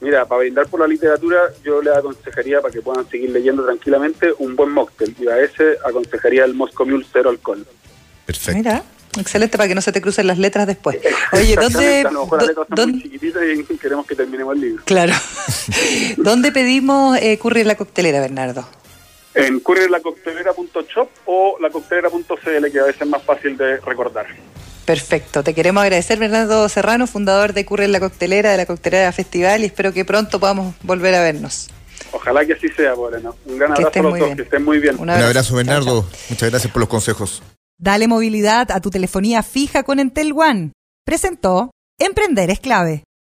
[0.00, 4.32] Mira, para brindar por la literatura, yo le aconsejaría, para que puedan seguir leyendo tranquilamente,
[4.38, 5.14] un buen mocktail.
[5.18, 7.66] Y a ese aconsejaría el Moscow Mule Cero Alcohol.
[8.26, 8.59] Perfecto.
[8.59, 8.84] Mira.
[9.19, 10.99] Excelente para que no se te crucen las letras después.
[11.33, 14.83] Oye, ¿dónde, a lo mejor ¿dónde y queremos que terminemos el libro.
[14.85, 15.12] Claro.
[16.17, 18.67] ¿Dónde pedimos eh, curry en la coctelera, Bernardo?
[19.35, 24.27] En currylacoctelera.shop o lacoctelera.cl, que a veces es más fácil de recordar.
[24.85, 25.43] Perfecto.
[25.43, 29.62] Te queremos agradecer, Bernardo Serrano, fundador de Curry en la Coctelera, de la Coctelera Festival,
[29.62, 31.69] y espero que pronto podamos volver a vernos.
[32.12, 33.35] Ojalá que así sea, Moreno.
[33.47, 34.97] Un gran abrazo a los dos, que estén muy bien.
[34.99, 36.07] Un abrazo, Bernardo.
[36.29, 37.43] Muchas gracias por los consejos.
[37.79, 40.72] Dale movilidad a tu telefonía fija con Entel One.
[41.05, 43.05] Presentó Emprender es clave.